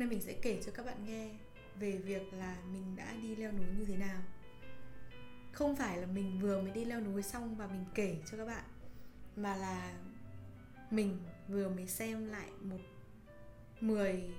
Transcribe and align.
nay 0.00 0.08
mình 0.08 0.20
sẽ 0.20 0.32
kể 0.32 0.62
cho 0.66 0.72
các 0.72 0.86
bạn 0.86 1.04
nghe 1.06 1.30
về 1.80 1.96
việc 1.96 2.32
là 2.32 2.56
mình 2.72 2.96
đã 2.96 3.14
đi 3.22 3.36
leo 3.36 3.52
núi 3.52 3.66
như 3.78 3.84
thế 3.84 3.96
nào. 3.96 4.22
Không 5.52 5.76
phải 5.76 5.98
là 5.98 6.06
mình 6.06 6.40
vừa 6.40 6.62
mới 6.62 6.70
đi 6.70 6.84
leo 6.84 7.00
núi 7.00 7.22
xong 7.22 7.56
và 7.56 7.66
mình 7.66 7.84
kể 7.94 8.16
cho 8.30 8.38
các 8.38 8.44
bạn 8.44 8.64
mà 9.36 9.56
là 9.56 9.94
mình 10.90 11.18
vừa 11.48 11.68
mới 11.68 11.86
xem 11.86 12.28
lại 12.28 12.50
một 12.60 12.78
10 13.80 14.30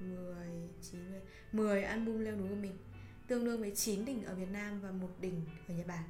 10 0.00 0.68
9 0.82 1.10
10, 1.10 1.20
10 1.52 1.82
album 1.82 2.18
leo 2.18 2.36
núi 2.36 2.48
của 2.48 2.54
mình 2.54 2.78
tương 3.26 3.44
đương 3.44 3.60
với 3.60 3.76
9 3.76 4.04
đỉnh 4.04 4.24
ở 4.24 4.34
Việt 4.34 4.50
Nam 4.50 4.80
và 4.80 4.90
một 4.90 5.10
đỉnh 5.20 5.44
ở 5.68 5.74
Nhật 5.74 5.86
Bản. 5.86 6.04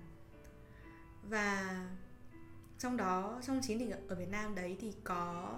Và 1.22 1.86
trong 2.78 2.96
đó 2.96 3.40
trong 3.46 3.60
9 3.62 3.78
đỉnh 3.78 3.90
ở 4.08 4.14
Việt 4.14 4.28
Nam 4.28 4.54
đấy 4.54 4.76
thì 4.80 4.92
có 5.04 5.54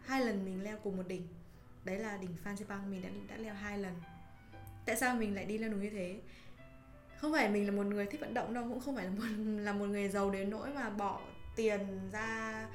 hai 0.00 0.24
lần 0.24 0.44
mình 0.44 0.62
leo 0.62 0.78
cùng 0.82 0.96
một 0.96 1.08
đỉnh 1.08 1.26
đấy 1.84 1.98
là 1.98 2.16
đỉnh 2.16 2.36
Phan 2.44 2.56
Xipang 2.56 2.90
mình 2.90 3.02
đã 3.02 3.08
đã 3.28 3.36
leo 3.36 3.54
hai 3.54 3.78
lần. 3.78 3.94
Tại 4.86 4.96
sao 4.96 5.16
mình 5.16 5.34
lại 5.34 5.44
đi 5.44 5.58
leo 5.58 5.70
núi 5.70 5.80
như 5.80 5.90
thế? 5.90 6.20
Không 7.16 7.32
phải 7.32 7.48
mình 7.48 7.66
là 7.66 7.72
một 7.72 7.86
người 7.86 8.06
thích 8.06 8.20
vận 8.20 8.34
động 8.34 8.54
đâu 8.54 8.64
cũng 8.68 8.80
không 8.80 8.96
phải 8.96 9.04
là 9.04 9.10
một 9.10 9.24
là 9.62 9.72
một 9.72 9.86
người 9.86 10.08
giàu 10.08 10.30
đến 10.30 10.50
nỗi 10.50 10.68
mà 10.74 10.90
bỏ 10.90 11.20
tiền 11.56 11.80
ra 12.12 12.68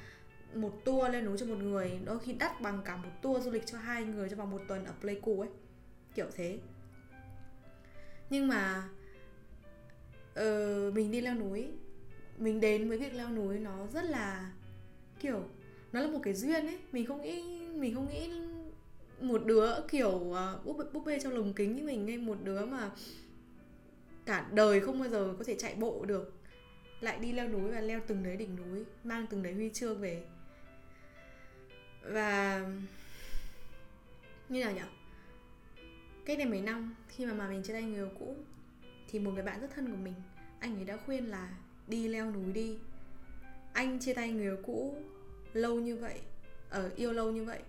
một 0.53 0.81
tour 0.85 1.11
lên 1.11 1.25
núi 1.25 1.37
cho 1.37 1.45
một 1.45 1.57
người. 1.57 1.99
Đôi 2.05 2.19
khi 2.19 2.33
đắt 2.33 2.61
bằng 2.61 2.81
cả 2.85 2.95
một 2.97 3.09
tour 3.21 3.45
du 3.45 3.51
lịch 3.51 3.65
cho 3.65 3.77
hai 3.77 4.03
người 4.03 4.29
cho 4.29 4.35
vòng 4.35 4.51
một 4.51 4.61
tuần 4.67 4.85
ở 4.85 4.93
Pleiku 5.01 5.39
ấy. 5.39 5.49
Kiểu 6.15 6.27
thế. 6.35 6.59
Nhưng 8.29 8.47
mà 8.47 8.89
uh, 10.39 10.93
mình 10.93 11.11
đi 11.11 11.21
leo 11.21 11.35
núi 11.35 11.71
mình 12.37 12.59
đến 12.59 12.89
với 12.89 12.97
việc 12.97 13.13
leo 13.13 13.29
núi 13.29 13.59
nó 13.59 13.87
rất 13.93 14.03
là 14.05 14.51
kiểu 15.19 15.43
nó 15.91 16.01
là 16.01 16.07
một 16.07 16.19
cái 16.23 16.33
duyên 16.33 16.65
ấy. 16.65 16.79
Mình 16.91 17.05
không 17.05 17.21
nghĩ 17.21 17.67
mình 17.73 17.95
không 17.95 18.09
nghĩ 18.09 18.29
một 19.19 19.45
đứa 19.45 19.81
kiểu 19.87 20.09
uh, 20.09 20.65
búp, 20.65 20.77
búp 20.93 21.05
bê 21.05 21.19
trong 21.19 21.33
lồng 21.33 21.53
kính 21.53 21.75
như 21.75 21.83
mình 21.83 22.07
hay 22.07 22.17
một 22.17 22.37
đứa 22.43 22.65
mà 22.65 22.91
cả 24.25 24.47
đời 24.51 24.79
không 24.79 24.99
bao 24.99 25.09
giờ 25.09 25.35
có 25.37 25.43
thể 25.43 25.55
chạy 25.59 25.75
bộ 25.75 26.05
được 26.05 26.33
lại 27.01 27.19
đi 27.19 27.31
leo 27.31 27.47
núi 27.47 27.71
và 27.71 27.81
leo 27.81 28.01
từng 28.07 28.23
đấy 28.23 28.37
đỉnh 28.37 28.55
núi 28.55 28.85
mang 29.03 29.27
từng 29.29 29.43
đấy 29.43 29.53
huy 29.53 29.69
chương 29.69 30.01
về. 30.01 30.23
Và 32.01 32.65
như 34.49 34.63
nào 34.63 34.73
nhỉ? 34.73 34.81
Cách 36.25 36.37
đây 36.37 36.47
mấy 36.47 36.61
năm 36.61 36.95
khi 37.07 37.25
mà 37.25 37.33
mà 37.33 37.49
mình 37.49 37.63
chia 37.63 37.73
tay 37.73 37.83
người 37.83 37.95
yêu 37.95 38.09
cũ 38.19 38.35
thì 39.07 39.19
một 39.19 39.31
người 39.31 39.43
bạn 39.43 39.61
rất 39.61 39.71
thân 39.75 39.91
của 39.91 39.97
mình 39.97 40.13
anh 40.59 40.75
ấy 40.75 40.85
đã 40.85 40.97
khuyên 40.97 41.25
là 41.25 41.49
đi 41.87 42.07
leo 42.07 42.31
núi 42.31 42.53
đi. 42.53 42.77
Anh 43.73 43.99
chia 43.99 44.13
tay 44.13 44.31
người 44.31 44.45
yêu 44.45 44.57
cũ 44.63 44.97
lâu 45.53 45.79
như 45.79 45.95
vậy 45.95 46.19
ở 46.69 46.91
yêu 46.95 47.13
lâu 47.13 47.31
như 47.31 47.43
vậy 47.43 47.59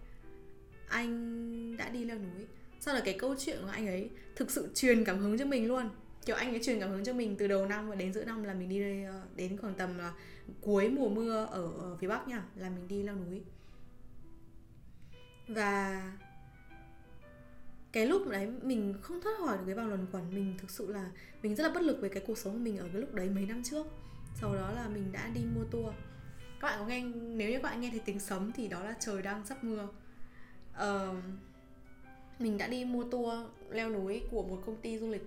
anh 0.88 1.76
đã 1.76 1.88
đi 1.88 2.04
leo 2.04 2.18
núi. 2.18 2.46
Sau 2.80 2.94
đó 2.94 3.00
cái 3.04 3.16
câu 3.18 3.34
chuyện 3.38 3.58
của 3.62 3.68
anh 3.68 3.86
ấy 3.86 4.10
thực 4.36 4.50
sự 4.50 4.68
truyền 4.74 5.04
cảm 5.04 5.18
hứng 5.18 5.38
cho 5.38 5.44
mình 5.44 5.66
luôn. 5.66 5.88
Kiểu 6.26 6.36
anh 6.36 6.50
ấy 6.50 6.60
truyền 6.62 6.80
cảm 6.80 6.90
hứng 6.90 7.04
cho 7.04 7.12
mình 7.12 7.36
từ 7.36 7.48
đầu 7.48 7.66
năm 7.66 7.88
và 7.88 7.94
đến 7.94 8.12
giữa 8.12 8.24
năm 8.24 8.42
là 8.42 8.54
mình 8.54 8.68
đi 8.68 9.04
ờ, 9.04 9.22
đến 9.36 9.56
khoảng 9.56 9.74
tầm 9.74 9.98
là 9.98 10.12
cuối 10.60 10.88
mùa 10.88 11.08
mưa 11.08 11.44
ở, 11.44 11.72
ở 11.78 11.96
phía 11.96 12.08
bắc 12.08 12.28
nha 12.28 12.44
là 12.56 12.70
mình 12.70 12.88
đi 12.88 13.02
leo 13.02 13.16
núi. 13.16 13.42
Và 15.48 16.02
cái 17.92 18.06
lúc 18.06 18.28
đấy 18.28 18.52
mình 18.62 18.94
không 19.02 19.20
thoát 19.20 19.32
khỏi 19.38 19.58
được 19.58 19.62
cái 19.66 19.74
vòng 19.74 19.88
luẩn 19.88 20.06
quẩn 20.12 20.34
mình 20.34 20.54
thực 20.58 20.70
sự 20.70 20.92
là 20.92 21.10
mình 21.42 21.54
rất 21.54 21.64
là 21.64 21.70
bất 21.74 21.82
lực 21.82 22.00
về 22.00 22.08
cái 22.08 22.22
cuộc 22.26 22.38
sống 22.38 22.52
của 22.52 22.58
mình 22.58 22.78
ở 22.78 22.88
cái 22.92 23.00
lúc 23.00 23.14
đấy 23.14 23.30
mấy 23.30 23.46
năm 23.46 23.62
trước. 23.62 23.86
Sau 24.40 24.54
đó 24.54 24.72
là 24.72 24.88
mình 24.88 25.12
đã 25.12 25.30
đi 25.34 25.40
mua 25.54 25.64
tour. 25.64 25.94
Các 26.60 26.68
bạn 26.68 26.78
có 26.78 26.86
nghe 26.86 27.04
nếu 27.14 27.50
như 27.50 27.56
các 27.56 27.62
bạn 27.62 27.80
nghe 27.80 27.90
thấy 27.90 28.00
tiếng 28.04 28.20
sấm 28.20 28.52
thì 28.52 28.68
đó 28.68 28.82
là 28.82 28.94
trời 29.00 29.22
đang 29.22 29.46
sắp 29.46 29.64
mưa 29.64 29.88
uh, 30.82 31.16
mình 32.38 32.58
đã 32.58 32.68
đi 32.68 32.84
mua 32.84 33.04
tour 33.04 33.34
leo 33.70 33.90
núi 33.90 34.22
của 34.30 34.42
một 34.42 34.62
công 34.66 34.76
ty 34.76 34.98
du 34.98 35.10
lịch. 35.10 35.24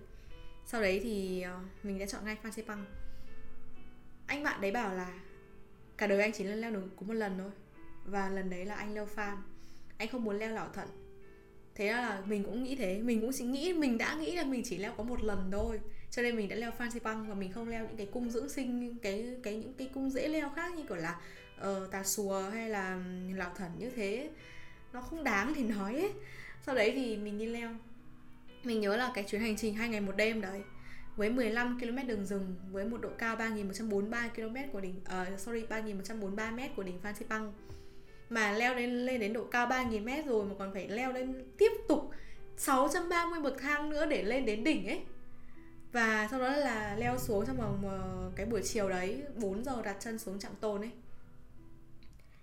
Sau 0.66 0.82
đấy 0.82 1.00
thì 1.04 1.46
uh, 1.56 1.86
mình 1.86 2.00
đã 2.00 2.06
chọn 2.06 2.26
ngay 2.26 2.38
Phan 2.44 2.52
Xipang. 2.52 2.86
Anh 4.28 4.44
bạn 4.44 4.62
đấy 4.62 4.72
bảo 4.72 4.96
là 4.96 5.20
cả 5.98 6.08
đời 6.08 6.22
anh 6.22 6.32
chỉ 6.32 6.44
lên 6.44 6.62
leo 6.62 6.72
núi 6.72 6.84
có 6.96 7.06
một 7.08 7.14
lần 7.14 7.38
thôi 7.38 7.52
và 8.06 8.30
lần 8.30 8.50
đấy 8.50 8.66
là 8.66 8.76
anh 8.76 8.94
leo 8.94 9.06
Phan. 9.06 9.38
Anh 9.98 10.08
không 10.08 10.24
muốn 10.24 10.40
leo 10.40 10.54
lão 10.54 10.70
thận. 10.70 10.88
Thế 11.76 11.92
là 11.92 12.22
mình 12.26 12.44
cũng 12.44 12.64
nghĩ 12.64 12.76
thế. 12.76 13.02
Mình 13.02 13.22
cũng 13.22 13.32
chỉ 13.34 13.44
nghĩ 13.44 13.74
mình 13.74 13.98
đã 13.98 14.16
nghĩ 14.16 14.36
là 14.36 14.44
mình 14.44 14.62
chỉ 14.66 14.78
leo 14.78 14.94
có 14.98 15.04
một 15.04 15.24
lần 15.24 15.50
thôi. 15.52 15.80
Cho 16.12 16.22
nên 16.22 16.36
mình 16.36 16.50
đã 16.50 16.56
leo 16.56 16.72
Phan 16.72 16.92
Xipang 16.92 17.30
và 17.30 17.36
mình 17.36 17.52
không 17.52 17.70
leo 17.70 17.88
những 17.88 17.98
cái 17.98 18.06
cung 18.06 18.30
dưỡng 18.30 18.50
sinh 18.50 18.98
cái 19.02 19.38
cái 19.44 19.56
những 19.56 19.74
cái 19.74 19.90
cung 19.94 20.10
dễ 20.10 20.28
leo 20.28 20.50
khác 20.50 20.74
như 20.76 20.84
kiểu 20.84 20.98
là 20.98 21.22
uh, 21.62 21.92
tà 21.92 22.04
xùa 22.04 22.50
hay 22.54 22.70
là 22.70 23.04
lão 23.36 23.52
thần 23.56 23.72
như 23.78 23.90
thế 23.90 24.30
nó 24.94 25.02
không 25.02 25.24
đáng 25.24 25.54
thì 25.56 25.64
nói 25.64 25.96
ấy. 25.96 26.12
Sau 26.66 26.76
đấy 26.76 26.92
thì 26.96 27.18
mình 27.18 27.38
đi 27.38 27.46
leo. 27.46 27.70
Mình 28.64 28.82
nhớ 28.82 28.98
là 28.98 29.12
cái 29.14 29.24
chuyến 29.24 29.42
hành 29.42 29.58
trình 29.58 29.76
hai 29.76 29.90
ngày 29.90 30.02
một 30.02 30.16
đêm 30.16 30.42
đấy 30.42 30.62
với 31.20 31.30
15 31.30 31.80
km 31.80 32.08
đường 32.08 32.26
rừng 32.26 32.56
với 32.72 32.86
một 32.86 33.02
độ 33.02 33.10
cao 33.18 33.36
3143 33.36 34.28
km 34.36 34.56
của 34.74 34.82
đỉnh 34.82 34.96
uh, 35.34 35.40
sorry 35.40 35.66
3143 35.66 36.52
m 36.52 36.60
của 36.76 36.84
đỉnh 36.84 37.00
Phan 37.00 37.16
Xipang. 37.16 37.54
Mà 38.30 38.52
leo 38.52 38.76
lên 38.76 39.06
lên 39.06 39.20
đến 39.20 39.34
độ 39.34 39.44
cao 39.44 39.66
3000 39.66 40.06
m 40.06 40.10
rồi 40.28 40.46
mà 40.46 40.56
còn 40.60 40.74
phải 40.74 40.88
leo 40.88 41.14
lên 41.14 41.34
tiếp 41.58 41.72
tục 41.88 42.12
630 42.58 43.40
bậc 43.40 43.58
thang 43.58 43.90
nữa 43.90 44.06
để 44.06 44.24
lên 44.24 44.46
đến 44.46 44.64
đỉnh 44.64 44.88
ấy. 44.88 45.02
Và 45.92 46.28
sau 46.32 46.40
đó 46.40 46.50
là 46.50 46.96
leo 46.96 47.18
xuống 47.18 47.46
trong 47.46 47.58
vòng 47.58 47.82
ờ, 47.84 48.32
cái 48.36 48.46
buổi 48.46 48.62
chiều 48.64 48.90
đấy 48.90 49.24
4 49.36 49.64
giờ 49.64 49.82
đặt 49.82 49.98
chân 50.00 50.20
xuống 50.20 50.40
trạm 50.40 50.52
tồn 50.60 50.82
ấy 50.82 50.92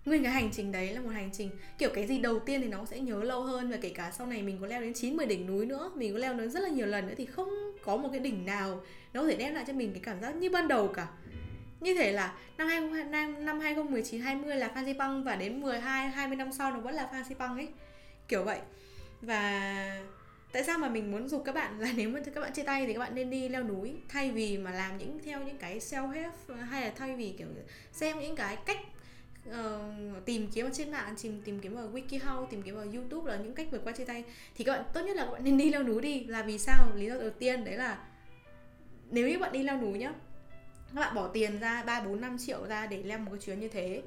nguyên 0.07 0.23
cái 0.23 0.33
hành 0.33 0.51
trình 0.53 0.73
đấy 0.73 0.93
là 0.93 1.01
một 1.01 1.09
hành 1.09 1.31
trình, 1.33 1.51
kiểu, 1.79 1.91
cái 1.95 2.07
gì 2.07 2.19
đầu 2.19 2.41
tiên 2.41 2.61
thì 2.63 2.69
nó 2.69 2.85
sẽ 2.85 3.01
nhớ 3.01 3.23
lâu 3.23 3.43
hơn 3.43 3.71
và 3.71 3.77
kể 3.81 3.89
cả 3.89 4.11
sau 4.19 4.27
này 4.27 4.43
mình 4.43 4.59
có 4.61 4.67
leo 4.67 4.81
đến 4.81 4.95
90 4.95 5.27
đỉnh 5.27 5.47
núi 5.47 5.67
nữa, 5.67 5.91
mình 5.95 6.13
có 6.13 6.19
leo 6.19 6.35
đến 6.35 6.51
rất 6.51 6.61
là 6.61 6.69
nhiều 6.69 6.87
lần 6.87 7.07
nữa 7.07 7.15
thì 7.17 7.27
không 7.27 7.49
có 7.85 7.97
một 7.97 8.09
cái 8.13 8.21
đỉnh 8.21 8.47
nào 8.47 8.81
nó 9.13 9.23
có 9.23 9.29
thể 9.29 9.37
đem 9.37 9.55
lại 9.55 9.65
cho 9.67 9.73
mình 9.73 9.93
cái 9.93 10.03
cảm 10.05 10.21
giác 10.21 10.37
như 10.37 10.51
ban 10.51 10.69
đầu 10.69 10.89
cả. 10.89 11.07
Như 11.81 11.95
thể 11.95 12.13
là 12.13 12.35
năm 12.59 12.69
2015 12.69 13.45
năm 13.45 13.61
2019 13.61 14.21
20 14.21 14.57
là 14.57 14.69
Phan 14.69 14.85
Xipang 14.85 15.25
và 15.25 15.37
đến 15.37 15.61
12 15.61 16.09
20 16.09 16.37
năm 16.37 16.53
sau 16.53 16.73
nó 16.73 16.81
vẫn 16.81 16.95
là 16.95 17.09
Phan 17.13 17.25
Xipang 17.25 17.57
ấy. 17.57 17.69
Kiểu 18.29 18.45
vậy. 18.45 18.59
Và 19.23 20.03
tại 20.53 20.65
sao 20.65 20.79
mà 20.79 20.89
mình 20.89 21.13
muốn 21.13 21.29
dục 21.29 21.43
các 21.45 21.55
bạn 21.55 21.81
là 21.81 21.93
nếu 21.97 22.11
mà 22.11 22.21
các 22.35 22.41
bạn 22.41 22.53
chia 22.53 22.63
tay 22.63 22.87
thì 22.87 22.93
các 22.93 22.99
bạn 22.99 23.15
nên 23.15 23.31
đi 23.31 23.49
leo 23.49 23.63
núi 23.63 23.95
thay 24.09 24.31
vì 24.31 24.59
mà 24.59 24.71
làm 24.71 24.99
những, 24.99 25.19
theo 25.25 25.43
những 25.43 25.59
cái 25.59 25.79
self 25.79 26.11
help 26.11 26.35
hay 26.71 26.83
là 26.83 26.93
thay 26.97 27.17
vì, 27.17 27.35
kiểu, 27.39 27.49
xem 27.93 28.21
những 28.21 28.37
cái 28.37 28.57
cách 28.67 28.79
uh, 29.51 30.25
tìm 30.25 30.51
kiếm 30.55 30.67
ở 30.67 30.71
trên 30.73 30.91
mạng 30.91 31.15
tìm 31.23 31.43
tìm 31.45 31.61
kiếm 31.61 31.75
ở 31.75 31.89
wikihow 31.93 32.47
tìm 32.47 32.63
kiếm 32.63 32.75
ở 32.75 32.87
youtube 32.95 33.33
là 33.33 33.39
những 33.39 33.55
cách 33.55 33.69
vượt 33.71 33.81
qua 33.85 33.93
chia 33.93 34.05
tay. 34.05 34.25
Thì 34.55 34.65
các 34.65 34.73
bạn 34.73 34.85
tốt 34.95 35.01
nhất 35.01 35.17
là 35.17 35.25
các 35.25 35.31
bạn 35.31 35.45
nên 35.45 35.59
đi 35.59 35.71
leo 35.71 35.83
núi 35.83 36.03
đi. 36.03 36.25
Là 36.25 36.43
vì 36.43 36.59
sao? 36.59 36.91
Lý 36.95 37.07
do 37.07 37.15
đầu 37.15 37.31
tiên 37.31 37.65
đấy 37.65 37.77
là 37.77 37.99
nếu 39.11 39.29
như 39.29 39.39
bạn 39.39 39.53
đi 39.53 39.63
leo 39.63 39.81
núi 39.81 39.99
nhá 39.99 40.13
các 40.95 41.01
bạn 41.01 41.15
bỏ 41.15 41.29
tiền 41.29 41.61
ra 41.61 41.83
ba 41.83 42.01
bốn 42.01 42.21
năm 42.21 42.37
triệu 42.39 42.67
ra 42.67 42.87
để 42.87 43.03
leo 43.03 43.19
một 43.19 43.31
cái 43.31 43.41
chuyến 43.41 43.61
như 43.61 43.69
thế 43.69 44.03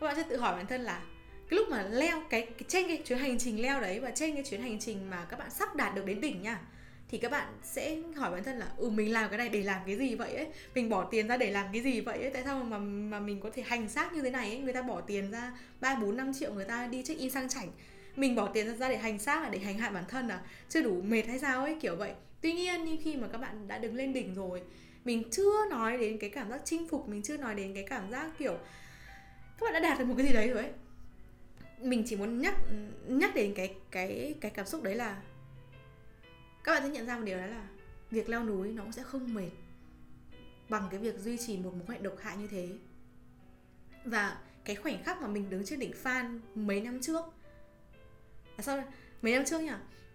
các 0.00 0.06
bạn 0.06 0.16
sẽ 0.16 0.22
tự 0.28 0.36
hỏi 0.36 0.56
bản 0.56 0.66
thân 0.66 0.80
là 0.80 1.02
cái 1.50 1.56
lúc 1.56 1.68
mà 1.68 1.82
leo 1.82 2.22
cái, 2.30 2.42
cái 2.42 2.64
trên 2.68 2.88
cái 2.88 3.02
chuyến 3.04 3.18
hành 3.18 3.38
trình 3.38 3.62
leo 3.62 3.80
đấy 3.80 4.00
và 4.00 4.10
trên 4.10 4.34
cái 4.34 4.44
chuyến 4.44 4.62
hành 4.62 4.78
trình 4.78 5.10
mà 5.10 5.24
các 5.24 5.38
bạn 5.38 5.50
sắp 5.50 5.76
đạt 5.76 5.94
được 5.94 6.06
đến 6.06 6.20
đỉnh 6.20 6.42
nha 6.42 6.60
thì 7.10 7.18
các 7.18 7.30
bạn 7.30 7.48
sẽ 7.62 7.96
hỏi 8.16 8.30
bản 8.30 8.44
thân 8.44 8.58
là 8.58 8.68
ừ 8.76 8.90
mình 8.90 9.12
làm 9.12 9.30
cái 9.30 9.38
này 9.38 9.48
để 9.48 9.62
làm 9.62 9.80
cái 9.86 9.96
gì 9.96 10.14
vậy 10.14 10.34
ấy? 10.34 10.46
Mình 10.74 10.88
bỏ 10.88 11.04
tiền 11.04 11.28
ra 11.28 11.36
để 11.36 11.50
làm 11.50 11.66
cái 11.72 11.82
gì 11.82 12.00
vậy 12.00 12.22
ấy? 12.22 12.30
Tại 12.30 12.42
sao 12.44 12.64
mà 12.64 12.78
mà 12.78 13.20
mình 13.20 13.40
có 13.40 13.50
thể 13.54 13.62
hành 13.62 13.88
xác 13.88 14.12
như 14.12 14.22
thế 14.22 14.30
này 14.30 14.48
ấy? 14.48 14.58
Người 14.58 14.72
ta 14.72 14.82
bỏ 14.82 15.00
tiền 15.00 15.30
ra 15.30 15.52
ba, 15.80 15.94
bốn, 15.94 16.16
năm 16.16 16.32
triệu 16.34 16.54
người 16.54 16.64
ta 16.64 16.86
đi 16.86 17.02
check 17.02 17.20
in 17.20 17.30
sang 17.30 17.48
chảnh. 17.48 17.68
Mình 18.16 18.34
bỏ 18.34 18.46
tiền 18.46 18.78
ra 18.78 18.88
để 18.88 18.96
hành 18.96 19.18
xác, 19.18 19.42
là 19.42 19.48
để 19.48 19.58
hành 19.58 19.78
hạ 19.78 19.90
bản 19.90 20.04
thân 20.08 20.28
à? 20.28 20.40
Chưa 20.68 20.82
đủ 20.82 21.02
mệt 21.02 21.22
hay 21.26 21.38
sao 21.38 21.64
ấy? 21.64 21.76
Kiểu 21.80 21.96
vậy. 21.96 22.12
Tuy 22.40 22.52
nhiên 22.52 22.84
nhưng 22.84 22.98
khi 23.04 23.16
mà 23.16 23.28
các 23.28 23.38
bạn 23.38 23.68
đã 23.68 23.78
đứng 23.78 23.94
lên 23.94 24.12
đỉnh 24.12 24.34
rồi, 24.34 24.62
mình 25.04 25.22
chưa 25.30 25.68
nói 25.70 25.98
đến 25.98 26.18
cái 26.18 26.30
cảm 26.30 26.50
giác 26.50 26.60
chinh 26.64 26.88
phục, 26.88 27.08
mình 27.08 27.22
chưa 27.22 27.36
nói 27.36 27.54
đến 27.54 27.74
cái 27.74 27.84
cảm 27.88 28.10
giác, 28.10 28.30
kiểu, 28.38 28.58
các 29.58 29.64
bạn 29.64 29.72
đã 29.72 29.80
đạt 29.80 29.98
được 29.98 30.04
một 30.04 30.14
cái 30.16 30.26
gì 30.26 30.32
đấy 30.32 30.48
rồi 30.48 30.62
ấy. 30.62 30.72
Mình 31.80 32.02
chỉ 32.06 32.16
muốn 32.16 32.38
nhắc 32.38 32.54
nhắc 33.06 33.34
đến 33.34 33.54
cái 33.54 33.74
cái 33.90 34.34
cái 34.40 34.50
cảm 34.50 34.66
xúc 34.66 34.82
đấy 34.82 34.94
là 34.94 35.16
các 36.64 36.72
bạn 36.72 36.82
sẽ 36.82 36.88
nhận 36.88 37.06
ra 37.06 37.16
một 37.16 37.24
điều 37.24 37.38
đó 37.38 37.46
là 37.46 37.68
việc 38.10 38.28
leo 38.28 38.44
núi 38.44 38.72
nó 38.72 38.82
cũng 38.82 38.92
sẽ 38.92 39.02
không 39.02 39.34
mệt 39.34 39.50
bằng 40.68 40.88
cái 40.90 41.00
việc 41.00 41.18
duy 41.18 41.38
trì 41.38 41.58
một 41.58 41.74
mối 41.74 41.82
quan 41.86 41.98
hệ 41.98 42.02
độc 42.02 42.18
hại 42.18 42.36
như 42.36 42.46
thế. 42.46 42.68
Và 44.04 44.40
cái 44.64 44.76
khoảnh 44.76 45.04
khắc 45.04 45.22
mà 45.22 45.28
mình 45.28 45.50
đứng 45.50 45.64
trên 45.64 45.78
đỉnh 45.78 45.92
Phan 45.92 46.40
mấy 46.54 46.80
năm 46.80 47.00
trước 47.00 47.24
à 48.56 48.62
sao 48.62 48.84
mấy 49.22 49.32
năm 49.32 49.44
trước 49.44 49.60
nhỉ? 49.60 49.72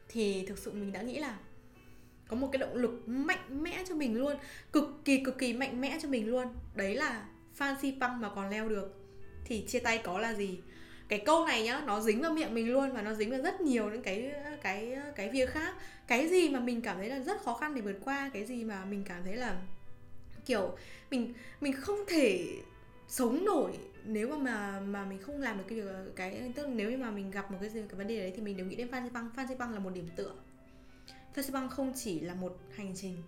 Thì 0.07 0.45
thực 0.45 0.57
sự 0.57 0.71
mình 0.71 0.91
đã 0.91 1.01
nghĩ 1.01 1.19
là 1.19 1.39
có 2.27 2.35
một 2.35 2.49
cái 2.51 2.57
động 2.59 2.75
lực 2.75 3.07
mạnh 3.07 3.63
mẽ 3.63 3.83
cho 3.89 3.95
mình 3.95 4.17
luôn, 4.17 4.37
cực 4.71 4.85
kỳ 5.05 5.23
cực 5.23 5.37
kỳ 5.37 5.53
mạnh 5.53 5.81
mẽ 5.81 5.99
cho 6.01 6.09
mình 6.09 6.29
luôn. 6.29 6.47
Đấy 6.75 6.95
là 6.95 7.25
Phan 7.53 7.75
Xipang 7.81 8.21
mà 8.21 8.29
còn 8.35 8.49
leo 8.49 8.69
được. 8.69 8.95
Thì 9.45 9.65
chia 9.67 9.79
tay 9.79 9.97
có 10.03 10.19
là 10.19 10.33
gì? 10.33 10.61
Cái 11.07 11.19
câu 11.25 11.45
này 11.45 11.63
nhá, 11.63 11.83
nó 11.85 12.01
dính 12.01 12.21
vào 12.21 12.31
miệng 12.31 12.53
mình 12.53 12.71
luôn 12.73 12.91
và 12.91 13.01
nó 13.01 13.13
dính 13.13 13.31
vào 13.31 13.41
rất 13.41 13.61
nhiều 13.61 13.89
những 13.89 14.01
cái 14.01 14.33
cái 14.61 14.97
cái 15.15 15.29
việc 15.29 15.49
khác. 15.49 15.75
Cái 16.07 16.29
gì 16.29 16.49
mà 16.49 16.59
mình 16.59 16.81
cảm 16.81 16.97
thấy 16.97 17.09
là 17.09 17.19
rất 17.19 17.41
khó 17.41 17.53
khăn 17.53 17.75
để 17.75 17.81
vượt 17.81 17.97
qua, 18.05 18.29
cái 18.33 18.45
gì 18.45 18.63
mà 18.63 18.85
mình 18.85 19.03
cảm 19.03 19.23
thấy 19.23 19.35
là, 19.35 19.61
kiểu, 20.45 20.77
mình 21.11 21.33
mình 21.61 21.73
không 21.73 21.99
thể 22.07 22.47
sống 23.07 23.45
nổi 23.45 23.71
nếu 24.05 24.27
mà 24.27 24.37
mà 24.37 24.79
mà 24.79 25.05
mình 25.05 25.21
không 25.21 25.41
làm 25.41 25.57
được 25.57 25.63
cái 25.67 25.81
việc, 25.81 25.91
cái, 26.15 26.51
tức 26.55 26.63
là 26.63 26.73
nếu 26.73 26.91
như 26.91 26.97
mà 26.97 27.11
mình 27.11 27.31
gặp 27.31 27.51
một 27.51 27.57
cái 27.61 27.69
gì, 27.69 27.81
cái 27.89 27.97
vấn 27.97 28.07
đề 28.07 28.19
đấy 28.19 28.33
thì 28.35 28.41
mình 28.41 28.57
đều 28.57 28.65
nghĩ 28.65 28.75
đến 28.75 28.91
Phan 28.91 29.03
Xipang 29.03 29.29
Phan 29.35 29.47
Xipang 29.47 29.73
là 29.73 29.79
một 29.79 29.91
điểm 29.93 30.07
tựa. 30.15 30.33
Phan 31.33 31.45
Xipang 31.45 31.69
không 31.69 31.93
chỉ 31.95 32.19
là 32.19 32.33
một 32.33 32.57
hành 32.75 32.93
trình 32.95 33.23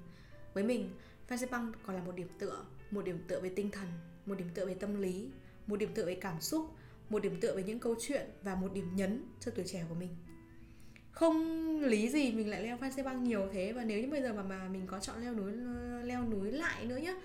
với 0.53 0.63
mình, 0.63 0.89
Phan 1.27 1.39
Xipang 1.39 1.71
còn 1.85 1.95
là 1.95 2.01
một 2.03 2.15
điểm 2.15 2.27
tựa. 2.39 2.65
Một 2.91 3.06
điểm 3.06 3.23
tựa 3.27 3.39
về 3.39 3.50
tinh 3.56 3.71
thần, 3.71 3.88
một 4.25 4.35
điểm 4.38 4.50
tựa 4.53 4.65
về 4.65 4.73
tâm 4.73 5.01
lý, 5.01 5.30
một 5.68 5.75
điểm 5.75 5.89
tựa 5.94 6.06
về 6.06 6.15
cảm 6.15 6.41
xúc 6.41 6.69
một 7.09 7.21
điểm 7.21 7.39
tựa 7.42 7.54
với 7.54 7.63
những 7.63 7.80
câu 7.80 7.95
chuyện 8.00 8.25
và 8.44 8.56
một 8.56 8.74
điểm 8.74 8.95
nhấn 8.95 9.24
cho 9.39 9.51
tuổi 9.56 9.65
trẻ 9.68 9.83
của 9.89 9.95
mình. 9.95 10.09
Không 11.12 11.80
lý 11.80 12.09
gì 12.09 12.31
mình 12.31 12.50
lại 12.50 12.63
leo 12.63 12.77
Phan 12.77 12.92
Xipang 12.92 13.24
nhiều 13.24 13.50
thế 13.54 13.71
và 13.71 13.83
nếu 13.83 14.01
như 14.01 14.07
bây 14.07 14.21
giờ 14.21 14.33
mà 14.33 14.44
mà 14.44 14.68
mình 14.68 14.88
có 14.88 15.00
chọn 15.00 15.21
leo 15.21 15.33
núi 15.33 15.51
leo 16.04 16.24
núi 16.24 16.51
lại 16.51 16.86
nữa 16.86 16.98
nhá, 16.98 17.15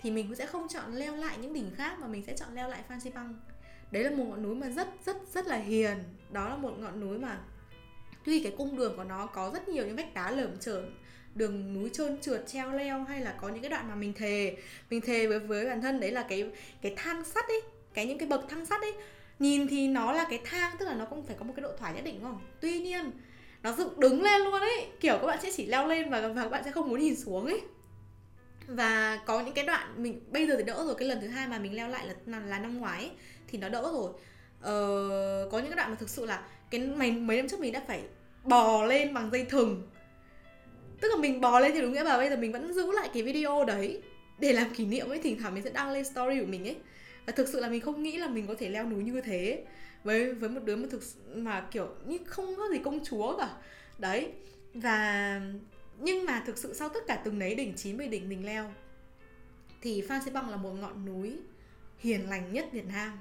thì 0.00 0.10
mình 0.10 0.26
cũng 0.26 0.36
sẽ 0.36 0.46
không 0.46 0.68
chọn 0.68 0.94
leo 0.94 1.16
lại 1.16 1.38
những 1.40 1.52
đỉnh 1.52 1.70
khác 1.74 1.98
mà 1.98 2.06
mình 2.06 2.22
sẽ 2.26 2.36
chọn 2.36 2.54
leo 2.54 2.68
lại 2.68 2.82
Phan 2.88 3.00
Xipang 3.00 3.34
đấy 3.90 4.04
là 4.04 4.10
một 4.10 4.24
ngọn 4.24 4.42
núi 4.42 4.54
mà 4.54 4.68
rất 4.68 4.88
rất 5.06 5.16
rất 5.34 5.46
là 5.46 5.56
hiền. 5.56 5.98
Đó 6.30 6.48
là 6.48 6.56
một 6.56 6.78
ngọn 6.78 7.00
núi 7.00 7.18
mà 7.18 7.40
tuy 8.24 8.40
cái 8.42 8.54
cung 8.58 8.76
đường 8.76 8.96
của 8.96 9.04
nó 9.04 9.26
có 9.26 9.50
rất 9.54 9.68
nhiều 9.68 9.86
những 9.86 9.96
vách 9.96 10.14
đá 10.14 10.30
lởm 10.30 10.58
chởm, 10.58 10.84
đường 11.34 11.74
núi 11.74 11.90
trơn 11.92 12.20
trượt 12.20 12.46
treo 12.46 12.72
leo 12.72 13.04
hay 13.04 13.20
là 13.20 13.36
có 13.40 13.48
những 13.48 13.62
cái 13.62 13.70
đoạn 13.70 13.88
mà 13.88 13.94
mình 13.94 14.12
thề 14.12 14.56
mình 14.90 15.00
thề 15.00 15.26
với 15.26 15.38
với 15.38 15.66
bản 15.66 15.80
thân 15.80 16.00
đấy 16.00 16.10
là 16.10 16.26
cái 16.28 16.50
cái 16.82 16.94
thang 16.96 17.24
sắt 17.24 17.44
ấy, 17.48 17.62
cái 17.94 18.06
những 18.06 18.18
cái 18.18 18.28
bậc 18.28 18.44
thang 18.48 18.66
sắt 18.66 18.80
ấy 18.80 18.92
nhìn 19.38 19.68
thì 19.68 19.88
nó 19.88 20.12
là 20.12 20.26
cái 20.30 20.40
thang 20.44 20.76
tức 20.78 20.86
là 20.86 20.94
nó 20.94 21.04
cũng 21.04 21.26
phải 21.26 21.36
có 21.38 21.44
một 21.44 21.52
cái 21.56 21.62
độ 21.62 21.70
thoải 21.78 21.94
nhất 21.94 22.04
định 22.04 22.14
đúng 22.14 22.30
không? 22.30 22.40
Tuy 22.60 22.80
nhiên 22.80 23.10
nó 23.62 23.72
dựng 23.72 24.00
đứng 24.00 24.22
lên 24.22 24.42
luôn 24.42 24.60
ấy. 24.60 24.86
Kiểu 25.00 25.18
các 25.20 25.26
bạn 25.26 25.38
sẽ 25.42 25.50
chỉ 25.56 25.66
leo 25.66 25.86
lên 25.86 26.10
và 26.10 26.28
và 26.28 26.42
các 26.42 26.48
bạn 26.48 26.64
sẽ 26.64 26.70
không 26.70 26.88
muốn 26.88 27.00
nhìn 27.00 27.16
xuống 27.16 27.46
ấy. 27.46 27.60
Và 28.66 29.20
có 29.26 29.40
những 29.40 29.54
cái 29.54 29.64
đoạn 29.66 30.02
mình 30.02 30.20
bây 30.30 30.46
giờ 30.46 30.54
thì 30.56 30.62
đỡ 30.62 30.84
rồi 30.86 30.94
cái 30.94 31.08
lần 31.08 31.20
thứ 31.20 31.28
hai 31.28 31.48
mà 31.48 31.58
mình 31.58 31.76
leo 31.76 31.88
lại 31.88 32.06
là 32.06 32.40
là 32.40 32.58
năm 32.58 32.78
ngoái 32.78 32.98
ấy, 32.98 33.10
thì 33.48 33.58
nó 33.58 33.68
đỡ 33.68 33.90
rồi. 33.92 34.12
Ờ, 34.60 35.48
có 35.52 35.58
những 35.58 35.68
cái 35.68 35.76
đoạn 35.76 35.90
mà 35.90 35.96
thực 35.96 36.08
sự 36.08 36.26
là 36.26 36.42
cái 36.70 36.80
mấy 36.80 37.12
mấy 37.12 37.36
năm 37.36 37.48
trước 37.48 37.60
mình 37.60 37.72
đã 37.72 37.82
phải 37.86 38.02
bò 38.44 38.84
lên 38.84 39.14
bằng 39.14 39.30
dây 39.30 39.44
thừng. 39.44 39.90
Tức 41.00 41.08
là 41.08 41.16
mình 41.16 41.40
bò 41.40 41.60
lên 41.60 41.72
thì 41.74 41.80
đúng 41.80 41.92
nghĩa 41.92 42.04
là 42.04 42.16
bây 42.16 42.30
giờ 42.30 42.36
mình 42.36 42.52
vẫn 42.52 42.72
giữ 42.72 42.92
lại 42.92 43.10
cái 43.14 43.22
video 43.22 43.64
đấy 43.64 44.02
để 44.38 44.52
làm 44.52 44.74
kỷ 44.74 44.84
niệm 44.84 45.08
ấy. 45.08 45.18
Thỉnh 45.18 45.38
thoảng 45.40 45.54
mình 45.54 45.64
sẽ 45.64 45.70
đăng 45.70 45.92
lên 45.92 46.04
story 46.04 46.40
của 46.40 46.46
mình 46.46 46.68
ấy 46.68 46.76
là 47.26 47.32
thực 47.32 47.48
sự 47.48 47.60
là 47.60 47.68
mình 47.68 47.80
không 47.80 48.02
nghĩ 48.02 48.16
là 48.16 48.28
mình 48.28 48.46
có 48.46 48.54
thể 48.58 48.68
leo 48.68 48.88
núi 48.88 49.04
như 49.04 49.20
thế. 49.20 49.64
Với 50.04 50.34
với 50.34 50.50
một 50.50 50.60
đứa 50.64 50.76
mà 50.76 50.88
thực 50.90 51.02
mà 51.34 51.68
kiểu 51.70 51.88
như 52.06 52.18
không 52.26 52.56
có 52.56 52.68
gì 52.72 52.78
công 52.78 53.04
chúa 53.04 53.36
cả. 53.38 53.56
Đấy. 53.98 54.32
Và, 54.74 55.40
nhưng 55.98 56.24
mà 56.24 56.42
thực 56.46 56.58
sự 56.58 56.74
sau 56.74 56.88
tất 56.88 57.00
cả 57.06 57.22
từng 57.24 57.38
đấy 57.38 57.54
đỉnh 57.54 57.74
90 57.74 58.08
đỉnh 58.08 58.28
mình 58.28 58.46
leo, 58.46 58.72
thì 59.80 60.02
Phan 60.08 60.22
Xipang 60.24 60.50
là 60.50 60.56
một 60.56 60.72
ngọn 60.72 61.06
núi 61.06 61.38
hiền 61.98 62.28
lành 62.30 62.52
nhất 62.52 62.68
Việt 62.72 62.86
Nam. 62.86 63.18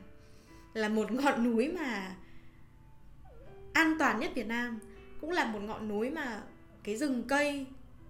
Là 0.73 0.89
một 0.89 1.11
ngọn 1.11 1.43
núi 1.43 1.71
mà 1.71 2.15
an 3.73 3.95
toàn 3.99 4.19
nhất 4.19 4.31
Việt 4.35 4.47
Nam. 4.47 4.79
Cũng 5.21 5.31
là 5.31 5.45
một 5.45 5.59
ngọn 5.59 5.87
núi 5.87 6.09
mà 6.09 6.43
cái 6.83 6.97
rừng 6.97 7.23
cây, 7.27 7.65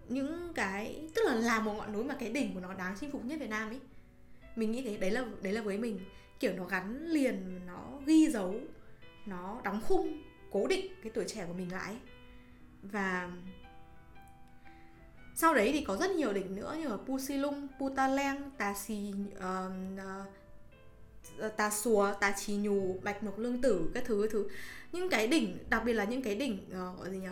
những 0.10 0.54
cái, 0.56 1.10
tức 1.16 1.22
là 1.26 1.36
là 1.36 1.60
một 1.60 1.74
ngọn 1.74 1.94
núi 1.94 2.04
mà 2.04 2.16
cái 2.20 2.30
đỉnh 2.30 2.54
của 2.54 2.60
nó 2.60 2.74
đáng 2.74 2.96
chinh 3.00 3.12
phục 3.12 3.26
nhất 3.26 3.40
Việt 3.40 3.50
Nam 3.50 3.70
ấy 3.70 3.80
mình 4.56 4.72
nghĩ 4.72 4.82
thế 4.82 4.98
đấy 4.98 5.12
là 5.12 5.26
đấy 5.42 5.54
là 5.54 5.62
với 5.62 5.78
mình 5.78 6.00
kiểu 6.40 6.54
nó 6.54 6.66
gắn 6.66 7.08
liền 7.08 7.60
nó 7.68 8.00
ghi 8.06 8.30
dấu 8.30 8.56
nó 9.26 9.62
đóng 9.64 9.82
khung 9.88 10.22
cố 10.52 10.68
định 10.68 10.94
cái 11.04 11.12
tuổi 11.16 11.26
trẻ 11.28 11.46
của 11.48 11.54
mình 11.54 11.72
lại 11.72 11.96
và 12.82 13.32
sau 15.36 15.54
đấy 15.54 15.72
thì 15.74 15.82
có 15.82 15.98
rất 15.98 16.12
nhiều 16.12 16.34
đỉnh 16.34 16.56
nữa 16.56 16.76
như 16.80 16.88
là 16.88 16.98
Pusilung, 16.98 17.68
Putaleng, 17.80 18.52
Tà 18.58 18.74
Xì, 18.74 19.14
uh, 19.38 19.74
uh, 21.46 21.58
Tà 21.58 21.70
Xùa, 21.70 22.14
Tà 22.20 22.34
Trì 22.38 22.56
Nhù, 22.56 23.00
Bạch 23.04 23.24
Mộc 23.24 23.40
Lương 23.40 23.62
Tử, 23.62 23.92
các 23.94 24.04
thứ 24.06 24.22
các 24.22 24.32
thứ. 24.32 24.48
Những 24.92 25.10
cái 25.10 25.28
đỉnh, 25.28 25.58
đặc 25.70 25.82
biệt 25.86 25.94
là 25.94 26.04
những 26.04 26.22
cái 26.22 26.36
đỉnh 26.36 26.54
uh, 26.54 27.00
gọi 27.00 27.12
gì 27.12 27.18
nhỉ? 27.18 27.28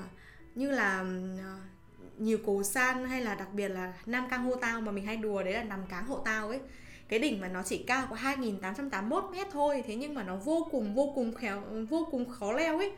Như 0.56 0.72
là 0.72 1.02
uh, 1.02 2.22
nhiều 2.22 2.38
cố 2.46 2.64
san 2.64 3.06
hay 3.06 3.22
là 3.22 3.36
đặc 3.36 3.54
biệt 3.54 3.70
là 3.70 3.94
Nam 4.06 4.30
Cang 4.30 4.44
Hô 4.44 4.56
Tao 4.56 4.81
mà 4.81 4.92
mình 4.92 5.06
hay 5.06 5.18
đùa 5.18 5.44
đấy 5.44 5.54
là 5.54 5.64
nằm 5.64 5.80
cáng 5.90 6.06
hộ 6.06 6.22
tao 6.25 6.48
ấy 6.48 6.60
cái 7.07 7.19
đỉnh 7.19 7.41
mà 7.41 7.47
nó 7.47 7.63
chỉ 7.63 7.77
cao 7.77 8.07
có 8.09 8.15
2881 8.15 9.23
mét 9.31 9.47
thôi 9.51 9.83
thế 9.88 9.95
nhưng 9.95 10.13
mà 10.13 10.23
nó 10.23 10.35
vô 10.35 10.67
cùng 10.71 10.95
vô 10.95 11.11
cùng 11.15 11.33
khéo 11.33 11.63
vô 11.89 12.07
cùng 12.11 12.29
khó 12.29 12.53
leo 12.53 12.77
ấy. 12.77 12.91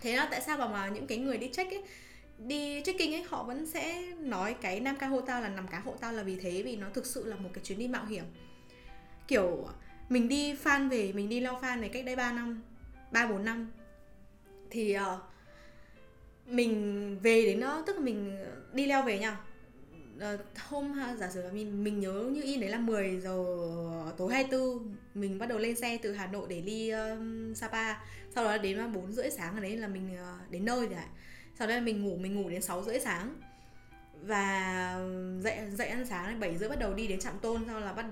Thế 0.00 0.16
là 0.16 0.28
tại 0.30 0.40
sao 0.40 0.58
mà, 0.58 0.68
mà 0.68 0.88
những 0.88 1.06
cái 1.06 1.18
người 1.18 1.38
đi 1.38 1.48
check 1.52 1.70
ấy 1.70 1.82
đi 2.38 2.82
trekking 2.84 3.14
ấy 3.14 3.22
họ 3.22 3.42
vẫn 3.42 3.66
sẽ 3.66 4.02
nói 4.18 4.54
cái 4.60 4.80
Nam 4.80 4.96
Ca 4.96 5.06
Hộ 5.06 5.20
Tao 5.20 5.40
là 5.40 5.48
nằm 5.48 5.68
cá 5.68 5.78
hộ 5.78 5.94
tao 6.00 6.12
là 6.12 6.22
vì 6.22 6.36
thế 6.36 6.62
vì 6.62 6.76
nó 6.76 6.86
thực 6.94 7.06
sự 7.06 7.24
là 7.24 7.36
một 7.36 7.48
cái 7.52 7.64
chuyến 7.64 7.78
đi 7.78 7.88
mạo 7.88 8.06
hiểm. 8.06 8.24
Kiểu 9.28 9.68
mình 10.08 10.28
đi 10.28 10.54
fan 10.54 10.88
về 10.88 11.12
mình 11.12 11.28
đi 11.28 11.40
leo 11.40 11.58
fan 11.62 11.80
này 11.80 11.88
cách 11.88 12.04
đây 12.04 12.16
3 12.16 12.32
năm 12.32 12.62
3 13.10 13.26
4 13.26 13.44
năm 13.44 13.70
thì 14.70 14.96
uh, 14.96 15.02
mình 16.46 17.18
về 17.22 17.42
đến 17.42 17.60
nó 17.60 17.82
tức 17.86 17.96
là 17.96 18.02
mình 18.02 18.44
đi 18.72 18.86
leo 18.86 19.02
về 19.02 19.18
nha 19.18 19.40
uh, 20.34 20.40
hôm 20.68 20.94
giả 21.18 21.30
sử 21.30 21.42
là 21.42 21.50
mình 21.52 21.84
mình 21.84 22.00
nhớ 22.00 22.30
như 22.32 22.42
in 22.42 22.60
đấy 22.60 22.70
là 22.70 22.78
10 22.78 23.20
giờ 23.20 23.44
tối 24.16 24.32
24 24.32 24.94
mình 25.14 25.38
bắt 25.38 25.46
đầu 25.46 25.58
lên 25.58 25.76
xe 25.76 25.98
từ 26.02 26.12
Hà 26.12 26.26
Nội 26.26 26.46
để 26.48 26.60
đi 26.60 26.92
uh, 26.94 27.56
Sapa. 27.56 27.94
Sau 28.34 28.44
đó 28.44 28.58
đến 28.58 28.92
4 28.92 29.12
rưỡi 29.12 29.30
sáng 29.30 29.54
ở 29.54 29.60
đấy 29.60 29.76
là 29.76 29.88
mình 29.88 30.14
uh, 30.14 30.50
đến 30.50 30.64
nơi 30.64 30.86
rồi 30.86 30.98
sau 31.58 31.68
đó 31.68 31.80
mình 31.80 32.04
ngủ 32.04 32.16
mình 32.16 32.34
ngủ 32.34 32.48
đến 32.48 32.62
6 32.62 32.82
rưỡi 32.82 33.00
sáng. 33.00 33.34
Và 34.22 34.96
dậy 35.40 35.58
dậy 35.72 35.88
ăn 35.88 36.06
sáng 36.06 36.40
7 36.40 36.58
rưỡi 36.58 36.68
bắt 36.68 36.78
đầu 36.78 36.94
đi 36.94 37.06
đến 37.06 37.20
trạm 37.20 37.38
tôn 37.38 37.64
sau 37.66 37.80
là 37.80 37.92
bắt 37.92 38.06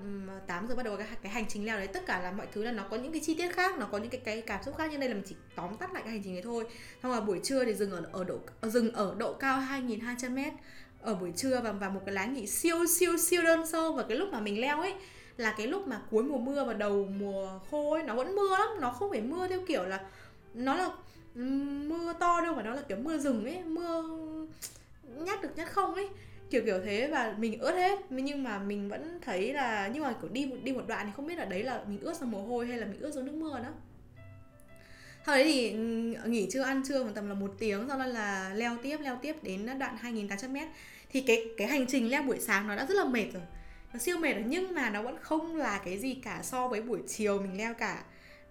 8 0.47 0.67
giờ 0.67 0.75
bắt 0.75 0.83
đầu 0.83 0.97
cái, 0.97 1.07
cái 1.21 1.31
hành 1.31 1.45
trình 1.49 1.65
leo 1.65 1.77
đấy. 1.77 1.87
Tất 1.87 2.05
cả 2.05 2.21
là 2.21 2.31
mọi 2.31 2.47
thứ 2.53 2.63
là 2.63 2.71
nó 2.71 2.87
có 2.89 2.97
những 2.97 3.11
cái 3.11 3.21
chi 3.25 3.35
tiết 3.35 3.53
khác 3.53 3.77
nó 3.77 3.87
có 3.91 3.97
những 3.97 4.09
cái 4.09 4.21
cái 4.25 4.41
cảm 4.41 4.63
xúc 4.63 4.77
khác 4.77 4.87
nhưng 4.91 4.99
đây 4.99 5.09
là 5.09 5.15
mình 5.15 5.23
chỉ 5.27 5.35
tóm 5.55 5.77
tắt 5.77 5.93
lại 5.93 6.03
cái 6.03 6.11
hành 6.11 6.21
trình 6.23 6.33
này 6.33 6.43
thôi. 6.43 6.65
Xong 7.03 7.11
là 7.11 7.21
buổi 7.21 7.39
trưa 7.43 7.65
thì 7.65 7.73
dừng 7.73 7.91
ở 7.91 8.03
ở 8.11 8.23
độ 8.23 8.39
dừng 8.61 8.91
ở 8.91 9.15
độ 9.17 9.33
cao 9.33 9.59
2.200 9.59 10.29
m 10.29 10.57
ở 11.01 11.15
buổi 11.15 11.31
trưa 11.35 11.61
và 11.63 11.71
và 11.71 11.89
một 11.89 12.01
cái 12.05 12.15
lá 12.15 12.25
nghỉ 12.25 12.47
siêu 12.47 12.85
siêu 12.85 13.17
siêu 13.17 13.43
đơn 13.43 13.67
sơ. 13.67 13.91
Và 13.91 14.03
cái 14.03 14.17
lúc 14.17 14.29
mà 14.31 14.39
mình 14.39 14.61
leo 14.61 14.79
ấy 14.81 14.93
là 15.37 15.55
cái 15.57 15.67
lúc 15.67 15.87
mà 15.87 16.01
cuối 16.11 16.23
mùa 16.23 16.37
mưa 16.37 16.63
và 16.63 16.73
đầu 16.73 17.07
mùa 17.19 17.59
khô 17.71 17.93
ấy, 17.93 18.03
nó 18.03 18.15
vẫn 18.15 18.35
mưa 18.35 18.57
lắm. 18.57 18.67
Nó 18.81 18.89
không 18.91 19.09
phải 19.09 19.21
mưa 19.21 19.47
theo 19.47 19.59
kiểu 19.67 19.83
là, 19.83 19.99
nó 20.53 20.75
là 20.75 20.89
mưa 21.87 22.13
to 22.19 22.41
đâu, 22.41 22.55
mà 22.55 22.63
nó 22.63 22.73
là 22.73 22.81
kiểu 22.81 22.97
mưa 22.97 23.17
rừng 23.17 23.45
ấy, 23.45 23.63
mưa 23.63 24.03
nhát 25.03 25.41
được 25.41 25.49
nhát 25.55 25.71
không 25.71 25.95
ấy. 25.95 26.09
Kiểu 26.49 26.61
kiểu 26.65 26.79
thế 26.85 27.07
và 27.11 27.35
mình 27.37 27.59
ướt 27.59 27.75
hết. 27.75 27.99
Nhưng 28.09 28.43
mà 28.43 28.59
mình 28.59 28.89
vẫn 28.89 29.19
thấy 29.21 29.53
là, 29.53 29.89
nhưng 29.93 30.03
mà 30.03 30.13
kiểu 30.21 30.29
đi 30.29 30.51
đi 30.63 30.71
một 30.71 30.83
đoạn 30.87 31.05
thì 31.05 31.11
không 31.15 31.27
biết 31.27 31.35
là 31.35 31.45
đấy 31.45 31.63
là 31.63 31.83
mình 31.87 31.99
ướt 31.99 32.15
do 32.15 32.25
mồ 32.25 32.41
hôi 32.41 32.67
hay 32.67 32.77
là 32.77 32.85
mình 32.85 32.99
ướt 33.01 33.11
do 33.11 33.21
nước 33.21 33.35
mưa 33.35 33.59
đó 33.59 33.69
sau 35.27 35.35
đấy 35.35 35.43
thì 35.43 35.71
ừ, 35.71 36.29
nghỉ 36.29 36.47
trưa, 36.51 36.61
ăn 36.61 36.83
trưa 36.87 37.03
khoảng 37.03 37.13
tầm 37.13 37.29
là 37.29 37.33
một 37.33 37.55
tiếng, 37.59 37.85
sau 37.87 37.99
đó 37.99 38.05
là 38.05 38.53
leo 38.53 38.77
tiếp 38.83 38.97
leo 39.01 39.19
tiếp 39.21 39.35
đến 39.41 39.79
đoạn 39.79 39.97
2.800 40.01 40.49
m 40.49 40.57
thì 41.09 41.21
cái 41.21 41.45
cái 41.57 41.67
hành 41.67 41.87
trình 41.87 42.09
leo 42.09 42.23
buổi 42.23 42.39
sáng 42.39 42.67
nó 42.67 42.75
đã 42.75 42.85
rất 42.85 42.95
là 42.95 43.05
mệt 43.05 43.25
rồi. 43.33 43.43
Nó 43.93 43.99
siêu 43.99 44.17
mệt 44.17 44.33
rồi, 44.33 44.43
nhưng 44.47 44.75
mà 44.75 44.89
nó 44.89 45.01
vẫn 45.01 45.17
không 45.21 45.55
là 45.55 45.81
cái 45.85 45.97
gì 45.97 46.13
cả 46.13 46.39
so 46.43 46.67
với 46.67 46.81
buổi 46.81 46.99
chiều 47.07 47.39
mình 47.39 47.57
leo 47.57 47.73
cả. 47.73 48.03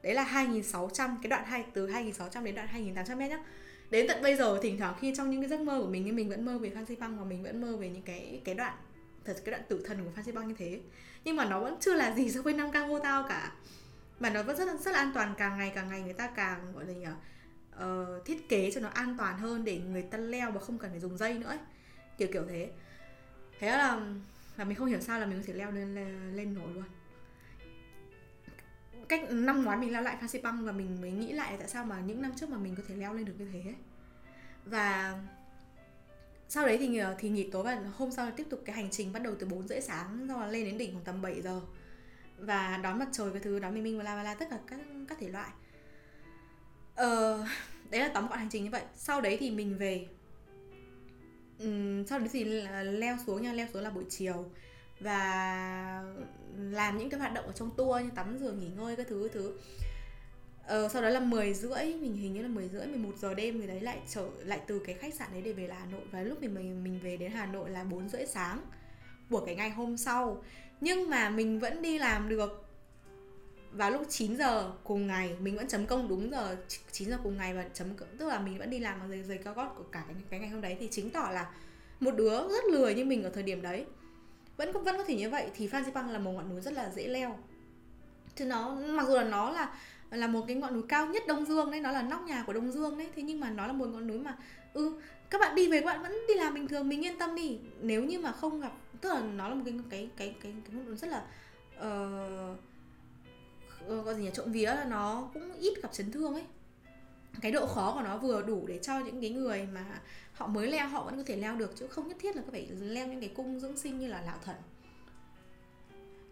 Đấy 0.02 0.14
là 0.14 0.23
2600 0.23 1.16
cái 1.23 1.30
đoạn 1.30 1.45
hai, 1.47 1.64
từ 1.73 1.87
2600 1.87 2.45
đến 2.45 2.54
đoạn 2.54 2.68
2800 2.68 3.18
mét 3.18 3.30
nhá. 3.30 3.38
Đến 3.90 4.06
tận 4.09 4.23
bây 4.23 4.37
giờ 4.37 4.59
thỉnh 4.62 4.78
thoảng 4.78 4.95
khi 5.00 5.14
trong 5.16 5.30
những 5.30 5.40
cái 5.40 5.49
giấc 5.49 5.61
mơ 5.61 5.80
của 5.80 5.90
mình 5.90 6.04
thì 6.04 6.12
mình 6.12 6.28
vẫn 6.28 6.45
mơ 6.45 6.59
về 6.59 6.71
Phan 6.71 6.87
Xipang 6.87 7.18
và 7.18 7.25
mình 7.25 7.42
vẫn 7.42 7.61
mơ 7.61 7.76
về 7.76 7.88
những 7.88 8.02
cái 8.02 8.40
cái 8.45 8.54
đoạn, 8.54 8.75
thật 9.25 9.37
cái 9.45 9.50
đoạn 9.50 9.62
tử 9.68 9.83
thần 9.87 10.04
của 10.04 10.11
Phan 10.16 10.25
Xipang 10.25 10.49
như 10.49 10.54
thế. 10.59 10.80
Nhưng 11.25 11.37
mà 11.37 11.45
nó 11.45 11.61
vẫn 11.61 11.76
chưa 11.80 11.95
là 11.95 12.14
gì 12.14 12.30
so 12.30 12.42
với 12.42 12.54
năm 12.54 12.73
cao 12.73 12.88
vô 12.88 12.99
tao 12.99 13.25
cả 13.28 13.52
mà 14.20 14.30
nó 14.30 14.42
vẫn 14.42 14.56
rất 14.56 14.80
rất 14.80 14.90
là 14.90 14.99
an 14.99 15.11
toàn 15.14 15.35
càng 15.38 15.58
ngày 15.58 15.73
càng 15.75 15.88
ngày 15.88 16.02
người 16.02 16.12
ta 16.12 16.26
càng 16.26 16.73
gọi 16.73 16.85
là 16.87 16.92
nhỉ 16.92 17.06
uh, 17.06 17.14
ờ, 17.70 18.23
thiết 18.25 18.49
kế 18.49 18.70
cho 18.70 18.80
nó 18.80 18.88
an 18.88 19.14
toàn 19.18 19.38
hơn 19.38 19.64
để 19.64 19.78
người 19.78 20.02
ta 20.02 20.18
leo 20.18 20.50
mà 20.50 20.61
không 20.61 20.78
cần 20.78 20.90
phải 20.90 21.00
dùng 21.00 21.16
dây 21.16 21.35
nữa 21.35 21.49
ấy. 21.49 21.58
kiểu 22.18 22.28
kiểu 22.32 22.44
thế 22.49 22.70
thế 23.58 23.70
là 23.70 24.00
là 24.56 24.64
mình 24.64 24.76
không 24.76 24.87
hiểu 24.87 25.00
sao 25.00 25.20
là 25.20 25.26
mình 25.26 25.38
có 25.38 25.44
thể 25.46 25.54
leo 25.54 25.73
lên 25.73 25.94
lên, 25.94 26.37
lên 26.37 26.54
nổi 26.54 26.68
luôn 26.75 26.85
cách 29.08 29.30
năm 29.30 29.64
ngoái 29.64 29.76
mình 29.76 29.92
leo 29.92 30.02
lại 30.02 30.16
Phan 30.20 30.28
Xipang 30.28 30.64
và 30.64 30.73
mình 30.73 31.00
mới 31.00 31.11
nghĩ 31.11 31.32
lại 31.32 31.56
tại 31.58 31.68
sao 31.68 31.85
mà 31.85 32.00
những 32.00 32.23
năm 32.23 32.32
trước 32.37 32.50
mà 32.50 32.56
mình 32.56 32.75
có 32.76 32.82
thể 32.88 32.96
leo 32.96 33.14
lên 33.14 33.25
được 33.25 33.35
như 33.38 33.49
thế 33.52 33.61
ấy. 33.61 33.76
và 34.64 35.18
sau 36.49 36.66
đấy 36.66 36.78
thì 36.78 36.99
ờ, 36.99 37.16
thì 37.18 37.28
nghỉ 37.28 37.50
tối 37.50 37.62
và 37.62 37.80
hôm 37.96 38.11
sau 38.11 38.30
tiếp 38.37 38.46
tục 38.50 38.62
cái 38.64 38.76
hành 38.76 38.90
trình 38.90 39.12
bắt 39.12 39.23
đầu 39.23 39.35
từ 39.38 39.46
4 39.46 39.68
rưỡi 39.68 39.80
sáng 39.80 40.26
rồi 40.26 40.40
là 40.40 40.46
lên 40.46 40.64
đến 40.64 40.78
đỉnh 40.78 40.92
khoảng 40.92 41.04
tầm 41.04 41.23
7 41.23 41.42
giờ 41.42 41.61
và 42.38 42.81
đón 42.83 42.99
mặt 42.99 43.09
trời 43.12 43.31
cái 43.31 43.40
thứ 43.40 43.59
đón 43.59 43.75
bình 43.75 43.85
minh 43.85 43.99
và 43.99 44.05
la 44.05 44.23
la 44.23 44.35
tất 44.35 44.47
cả 44.50 44.59
các 44.66 44.81
các 45.09 45.19
thể 45.21 45.28
loại. 45.28 45.50
Ờ, 46.95 47.45
đấy 47.90 48.00
là 48.00 48.09
tóm 48.14 48.28
gọn 48.28 48.38
hành 48.38 48.49
trình 48.50 48.64
như 48.64 48.71
vậy. 48.71 48.83
Sau 48.95 49.21
đấy 49.21 49.37
thì 49.40 49.50
mình 49.50 49.78
về. 49.78 50.07
Uhm, 51.64 52.05
sau 52.07 52.19
đấy 52.19 52.28
thì 52.33 52.45
leo 52.85 53.16
xuống 53.26 53.43
nha 53.43 53.52
leo 53.52 53.66
xuống 53.73 53.83
là 53.83 53.90
buổi 53.90 54.05
chiều. 54.09 54.45
Và 55.00 56.05
làm 56.57 56.99
những 56.99 57.11
cái 57.11 57.21
hoạt 57.21 57.35
động 57.35 57.47
ở 57.47 57.52
trong 57.52 57.71
tour 57.76 58.02
như 58.02 58.11
tắm 58.14 58.38
rửa 58.38 58.52
nghỉ 58.52 58.69
ngơi 58.76 58.97
các 58.97 59.07
thứ 59.09 59.28
thứ. 59.33 59.59
Ờ, 60.66 60.88
sau 60.88 61.02
đó 61.02 61.09
là 61.09 61.21
10 61.21 61.55
rưỡi 61.55 61.85
mình 61.85 62.16
hình 62.16 62.33
như 62.33 62.43
là 62.43 62.49
10 62.49 62.69
rưỡi 62.69 62.87
11 62.87 63.12
giờ 63.19 63.35
đêm 63.35 63.59
người 63.59 63.66
đấy 63.66 63.81
lại 63.81 63.99
trở 64.09 64.31
lại 64.45 64.61
từ 64.66 64.78
cái 64.78 64.95
khách 64.95 65.14
sạn 65.14 65.28
đấy 65.33 65.43
để 65.43 65.52
về 65.52 65.69
là 65.69 65.78
Hà 65.78 65.87
Nội. 65.87 66.00
Và 66.11 66.23
lúc 66.23 66.43
mình 66.43 66.55
mình 66.55 66.85
mình 66.85 67.00
về 67.02 67.16
đến 67.16 67.33
Hà 67.33 67.47
Nội 67.47 67.71
là 67.71 67.85
4 67.85 68.09
rưỡi 68.09 68.26
sáng 68.26 68.61
của 69.31 69.40
cái 69.47 69.55
ngày 69.55 69.71
hôm 69.71 69.97
sau 69.97 70.43
nhưng 70.80 71.11
mà 71.11 71.30
mình 71.30 71.59
vẫn 71.61 71.83
đi 71.83 71.99
làm 71.99 72.28
được 72.28 72.66
vào 73.73 73.90
lúc 73.90 74.02
9 74.09 74.37
giờ 74.37 74.73
cùng 74.85 75.06
ngày. 75.06 75.37
Mình 75.40 75.56
vẫn 75.56 75.68
chấm 75.68 75.87
công 75.87 76.09
đúng 76.09 76.30
giờ 76.30 76.56
9 76.92 77.11
giờ 77.11 77.18
cùng 77.23 77.37
ngày 77.37 77.54
và 77.54 77.64
chấm 77.75 77.88
tức 78.18 78.26
là 78.26 78.38
mình 78.38 78.59
vẫn 78.59 78.71
đi 78.71 78.78
làm 78.78 78.99
bằng 78.99 79.11
giày 79.11 79.23
giày 79.23 79.38
cao 79.38 79.54
gót 79.54 79.75
của 79.76 79.85
cả 79.92 80.04
cái, 80.06 80.16
cái 80.30 80.40
ngày 80.40 80.49
hôm 80.49 80.61
đấy. 80.61 80.76
Thì 80.80 80.88
chứng 80.88 81.11
tỏ 81.11 81.30
là 81.33 81.52
một 82.00 82.14
đứa 82.16 82.49
rất 82.49 82.64
lười 82.64 82.95
như 82.95 83.04
mình 83.04 83.23
ở 83.23 83.30
thời 83.30 83.42
điểm 83.42 83.62
đấy. 83.62 83.85
Vẫn 84.56 84.73
vẫn 84.73 84.97
có 84.97 85.04
thể 85.04 85.16
như 85.16 85.30
vậy. 85.30 85.50
Thì 85.54 85.66
Phan 85.66 85.85
Xipang 85.85 86.11
là 86.11 86.18
một 86.18 86.33
ngọn 86.33 86.49
núi 86.49 86.61
rất 86.61 86.73
là 86.73 86.90
dễ 86.90 87.09
leo. 87.09 87.38
Chứ 88.35 88.45
nó 88.45 88.75
mặc 88.75 89.06
dù 89.09 89.14
là 89.14 89.25
nó 89.25 89.50
là 89.50 89.75
là 90.11 90.26
một 90.26 90.45
cái 90.49 90.56
ngọn 90.56 90.75
núi 90.75 90.83
cao 90.88 91.06
nhất 91.06 91.23
Đông 91.26 91.45
Dương 91.45 91.71
đấy 91.71 91.80
nó 91.80 91.92
là 91.92 92.02
nóc 92.02 92.23
nhà 92.23 92.45
của 92.47 92.52
Đông 92.52 92.73
Dương 92.73 92.99
đấy 92.99 93.09
thế 93.16 93.23
nhưng 93.23 93.40
mà 93.40 93.50
nó 93.50 93.66
là 93.66 93.73
một 93.73 93.87
ngọn 93.87 94.06
núi 94.06 94.18
mà 94.18 94.37
ừ 94.76 94.92
các 95.30 95.40
bạn 95.40 95.54
đi 95.54 95.68
về 95.68 95.80
các 95.80 95.87
bạn 95.87 96.02
vẫn 96.02 96.12
đi 96.28 96.35
làm 96.35 96.54
bình 96.54 96.68
thường 96.68 96.88
mình 96.88 97.04
yên 97.04 97.18
tâm 97.18 97.35
đi. 97.35 97.59
Nếu 97.80 98.04
như 98.04 98.18
mà 98.18 98.33
không 98.33 98.61
gặp 98.61 98.73
tức 99.00 99.09
là 99.09 99.21
nó 99.21 99.49
là 99.49 99.54
một 99.54 99.62
cái 99.64 99.75
cái 99.90 100.11
cái 100.16 100.35
cái 100.42 100.54
cái 100.66 100.97
rất 100.97 101.11
là 101.11 101.26
uh, 101.78 102.59
gọi 104.04 104.14
gì 104.14 104.23
nhỉ 104.23 104.30
trộm 104.35 104.52
vía 104.52 104.66
là 104.66 104.85
nó 104.85 105.30
cũng 105.35 105.52
ít 105.61 105.75
gặp 105.83 105.92
chấn 105.92 106.12
thương 106.12 106.35
ấy. 106.35 106.45
Cái 107.40 107.52
độ 107.52 107.66
khó 107.66 107.92
của 107.95 108.02
nó 108.02 108.18
vừa 108.18 108.42
đủ 108.42 108.66
để 108.66 108.78
cho 108.83 108.99
những 108.99 109.21
cái 109.21 109.30
người 109.30 109.68
mà 109.75 110.00
họ 110.33 110.47
mới 110.47 110.71
leo 110.71 110.88
họ 110.88 111.04
vẫn 111.04 111.16
có 111.16 111.23
thể 111.26 111.37
leo 111.37 111.56
được 111.56 111.73
chứ 111.76 111.87
không 111.87 112.09
nhất 112.09 112.16
thiết 112.21 112.37
là 112.37 112.42
có 112.42 112.49
phải 112.50 112.66
leo 112.80 113.06
những 113.06 113.21
cái 113.21 113.30
cung 113.35 113.61
dưỡng 113.61 113.76
sinh 113.76 113.99
như 113.99 114.09
là 114.09 114.23
lão 114.26 114.38
thần. 114.45 114.56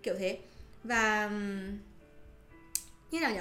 Kiểu 0.03 0.15
thế. 0.19 0.39
Và 0.85 1.29
như 3.11 3.21
nào 3.21 3.35
nhỉ? 3.35 3.41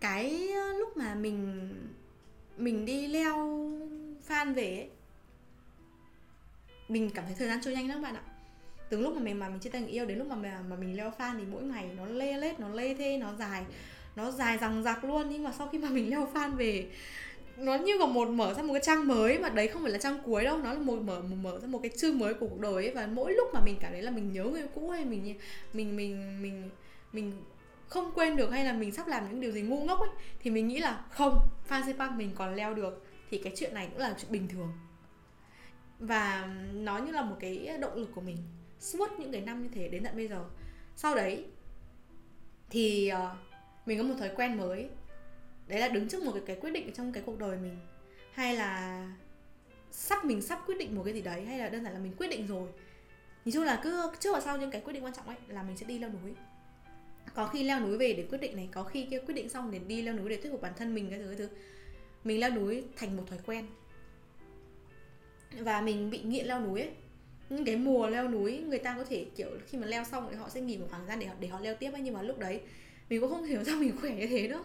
Cái 0.00 0.48
lúc 0.78 0.96
mà 0.96 1.14
mình 1.14 1.70
mình 2.56 2.84
đi 2.84 3.06
leo 3.06 3.68
phan 4.22 4.54
về 4.54 4.76
ấy, 4.76 4.88
mình 6.88 7.10
cảm 7.14 7.24
thấy 7.24 7.34
thời 7.38 7.48
gian 7.48 7.60
trôi 7.62 7.74
nhanh 7.74 7.88
lắm 7.88 8.02
bạn 8.02 8.14
ạ. 8.14 8.22
Từ 8.88 9.00
lúc 9.00 9.14
mà 9.14 9.20
mình 9.22 9.38
mà 9.38 9.48
mình 9.48 9.58
chia 9.58 9.70
tay 9.70 9.80
người 9.80 9.90
yêu 9.90 10.06
đến 10.06 10.18
lúc 10.18 10.26
mà 10.26 10.36
mà, 10.36 10.60
mà 10.68 10.76
mình 10.76 10.96
leo 10.96 11.12
fan 11.18 11.38
thì 11.38 11.44
mỗi 11.52 11.62
ngày 11.62 11.90
nó 11.96 12.06
lê 12.06 12.36
lết 12.36 12.60
nó 12.60 12.68
lê 12.68 12.94
thê 12.94 13.18
nó 13.18 13.34
dài 13.38 13.64
nó 14.16 14.30
dài 14.30 14.58
rằng 14.58 14.82
dặc 14.82 15.04
luôn. 15.04 15.26
Nhưng 15.30 15.44
mà 15.44 15.52
sau 15.58 15.68
khi 15.68 15.78
mà 15.78 15.88
mình 15.88 16.10
leo 16.10 16.28
fan 16.34 16.56
về 16.56 16.86
nó 17.56 17.74
như 17.74 17.96
là 17.98 18.06
một 18.06 18.28
mở 18.28 18.54
ra 18.54 18.62
một 18.62 18.72
cái 18.72 18.82
trang 18.82 19.06
mới 19.08 19.38
mà 19.38 19.48
đấy 19.48 19.68
không 19.68 19.82
phải 19.82 19.92
là 19.92 19.98
trang 19.98 20.18
cuối 20.24 20.44
đâu. 20.44 20.58
Nó 20.58 20.72
là 20.72 20.78
một 20.78 20.98
mở 21.00 21.20
một 21.20 21.36
mở 21.42 21.58
ra 21.60 21.66
một 21.68 21.80
cái 21.82 21.90
chương 21.96 22.18
mới 22.18 22.34
của 22.34 22.48
cuộc 22.48 22.60
đời 22.60 22.74
ấy. 22.74 22.90
Và 22.94 23.06
mỗi 23.06 23.32
lúc 23.32 23.48
mà 23.54 23.60
mình 23.60 23.76
cảm 23.80 23.92
thấy 23.92 24.02
là 24.02 24.10
mình 24.10 24.32
nhớ 24.32 24.44
người 24.44 24.66
cũ 24.74 24.90
hay 24.90 25.04
mình 25.04 25.38
mình 25.72 25.96
mình 25.96 26.42
mình 26.42 26.70
mình 27.12 27.32
không 27.88 28.12
quên 28.14 28.36
được 28.36 28.50
hay 28.50 28.64
là 28.64 28.72
mình 28.72 28.92
sắp 28.92 29.08
làm 29.08 29.28
những 29.30 29.40
điều 29.40 29.52
gì 29.52 29.62
ngu 29.62 29.84
ngốc 29.84 30.00
ấy 30.00 30.10
thì 30.42 30.50
mình 30.50 30.68
nghĩ 30.68 30.78
là 30.78 31.04
không 31.10 31.38
fan 31.68 31.98
Park 31.98 32.12
mình 32.12 32.30
còn 32.34 32.54
leo 32.54 32.74
được 32.74 33.06
thì 33.30 33.38
cái 33.38 33.52
chuyện 33.56 33.74
này 33.74 33.88
cũng 33.90 33.98
là 33.98 34.14
chuyện 34.18 34.32
bình 34.32 34.48
thường. 34.48 34.72
Và 35.98 36.54
nó 36.72 36.98
như 36.98 37.12
là 37.12 37.22
một 37.22 37.36
cái 37.40 37.78
động 37.80 37.94
lực 37.94 38.10
của 38.14 38.20
mình 38.20 38.36
suốt 38.80 39.10
những 39.18 39.32
cái 39.32 39.40
năm 39.40 39.62
như 39.62 39.68
thế 39.72 39.88
đến 39.88 40.04
tận 40.04 40.16
bây 40.16 40.28
giờ. 40.28 40.44
Sau 40.96 41.14
đấy 41.14 41.46
thì 42.70 43.12
uh, 43.14 43.36
mình 43.86 43.98
có 43.98 44.04
một 44.04 44.14
thói 44.18 44.30
quen 44.36 44.56
mới. 44.56 44.88
Đấy 45.66 45.80
là 45.80 45.88
đứng 45.88 46.08
trước 46.08 46.22
một 46.22 46.32
cái, 46.32 46.42
cái 46.46 46.56
quyết 46.56 46.70
định 46.70 46.92
trong 46.92 47.12
cái 47.12 47.22
cuộc 47.26 47.38
đời 47.38 47.56
mình. 47.56 47.78
Hay 48.32 48.56
là 48.56 49.06
sắp 49.90 50.24
mình 50.24 50.42
sắp 50.42 50.62
quyết 50.66 50.78
định 50.78 50.96
một 50.96 51.02
cái 51.04 51.14
gì 51.14 51.22
đấy 51.22 51.44
hay 51.44 51.58
là 51.58 51.68
đơn 51.68 51.84
giản 51.84 51.92
là 51.92 51.98
mình 51.98 52.12
quyết 52.16 52.28
định 52.28 52.46
rồi. 52.46 52.68
Nhìn 53.44 53.52
chung 53.52 53.64
là 53.64 53.80
cứ 53.82 54.10
trước 54.20 54.32
và 54.32 54.40
sau 54.40 54.58
những 54.58 54.70
cái 54.70 54.80
quyết 54.80 54.92
định 54.92 55.04
quan 55.04 55.14
trọng 55.14 55.26
ấy 55.26 55.36
là 55.48 55.62
mình 55.62 55.76
sẽ 55.76 55.86
đi 55.86 55.98
leo 55.98 56.10
núi. 56.10 56.34
Có 57.34 57.46
khi 57.46 57.62
leo 57.62 57.80
núi 57.80 57.98
về 57.98 58.12
để 58.12 58.26
quyết 58.30 58.40
định 58.40 58.56
này 58.56 58.68
có 58.72 58.84
khi 58.84 59.06
kia 59.10 59.18
quyết 59.18 59.34
định 59.34 59.48
xong 59.48 59.70
để 59.70 59.78
đi 59.78 60.02
leo 60.02 60.14
núi 60.14 60.28
để 60.28 60.36
thuyết 60.36 60.52
phục 60.52 60.62
bản 60.62 60.72
thân 60.76 60.94
mình 60.94 61.10
cái 61.10 61.18
thứ 61.18 61.26
cái 61.26 61.36
thứ 61.36 61.48
mình 62.24 62.40
leo 62.40 62.50
núi 62.50 62.84
thành 62.96 63.16
một 63.16 63.24
thói 63.26 63.38
quen. 63.46 63.66
Và 65.58 65.80
mình 65.80 66.10
bị 66.10 66.18
nghiện 66.18 66.46
leo 66.46 66.60
núi 66.60 66.80
ấy. 66.80 66.90
Những 67.50 67.64
cái 67.64 67.76
mùa 67.76 68.08
leo 68.08 68.28
núi 68.28 68.58
người 68.58 68.78
ta 68.78 68.94
có 68.96 69.04
thể 69.04 69.26
kiểu 69.36 69.50
khi 69.66 69.78
mà 69.78 69.86
leo 69.86 70.04
xong 70.04 70.26
thì 70.30 70.36
họ 70.36 70.48
sẽ 70.48 70.60
nghỉ 70.60 70.78
một 70.78 70.86
khoảng 70.90 71.02
thời 71.02 71.08
gian 71.08 71.20
để 71.20 71.26
họ 71.26 71.34
để 71.40 71.48
họ 71.48 71.60
leo 71.60 71.74
tiếp 71.74 71.90
ấy 71.92 72.02
nhưng 72.02 72.14
mà 72.14 72.22
lúc 72.22 72.38
đấy 72.38 72.60
mình 73.08 73.20
cũng 73.20 73.30
không 73.30 73.44
hiểu 73.44 73.64
sao 73.66 73.76
mình 73.76 73.96
khỏe 74.00 74.14
như 74.14 74.26
thế 74.26 74.48
nữa. 74.48 74.64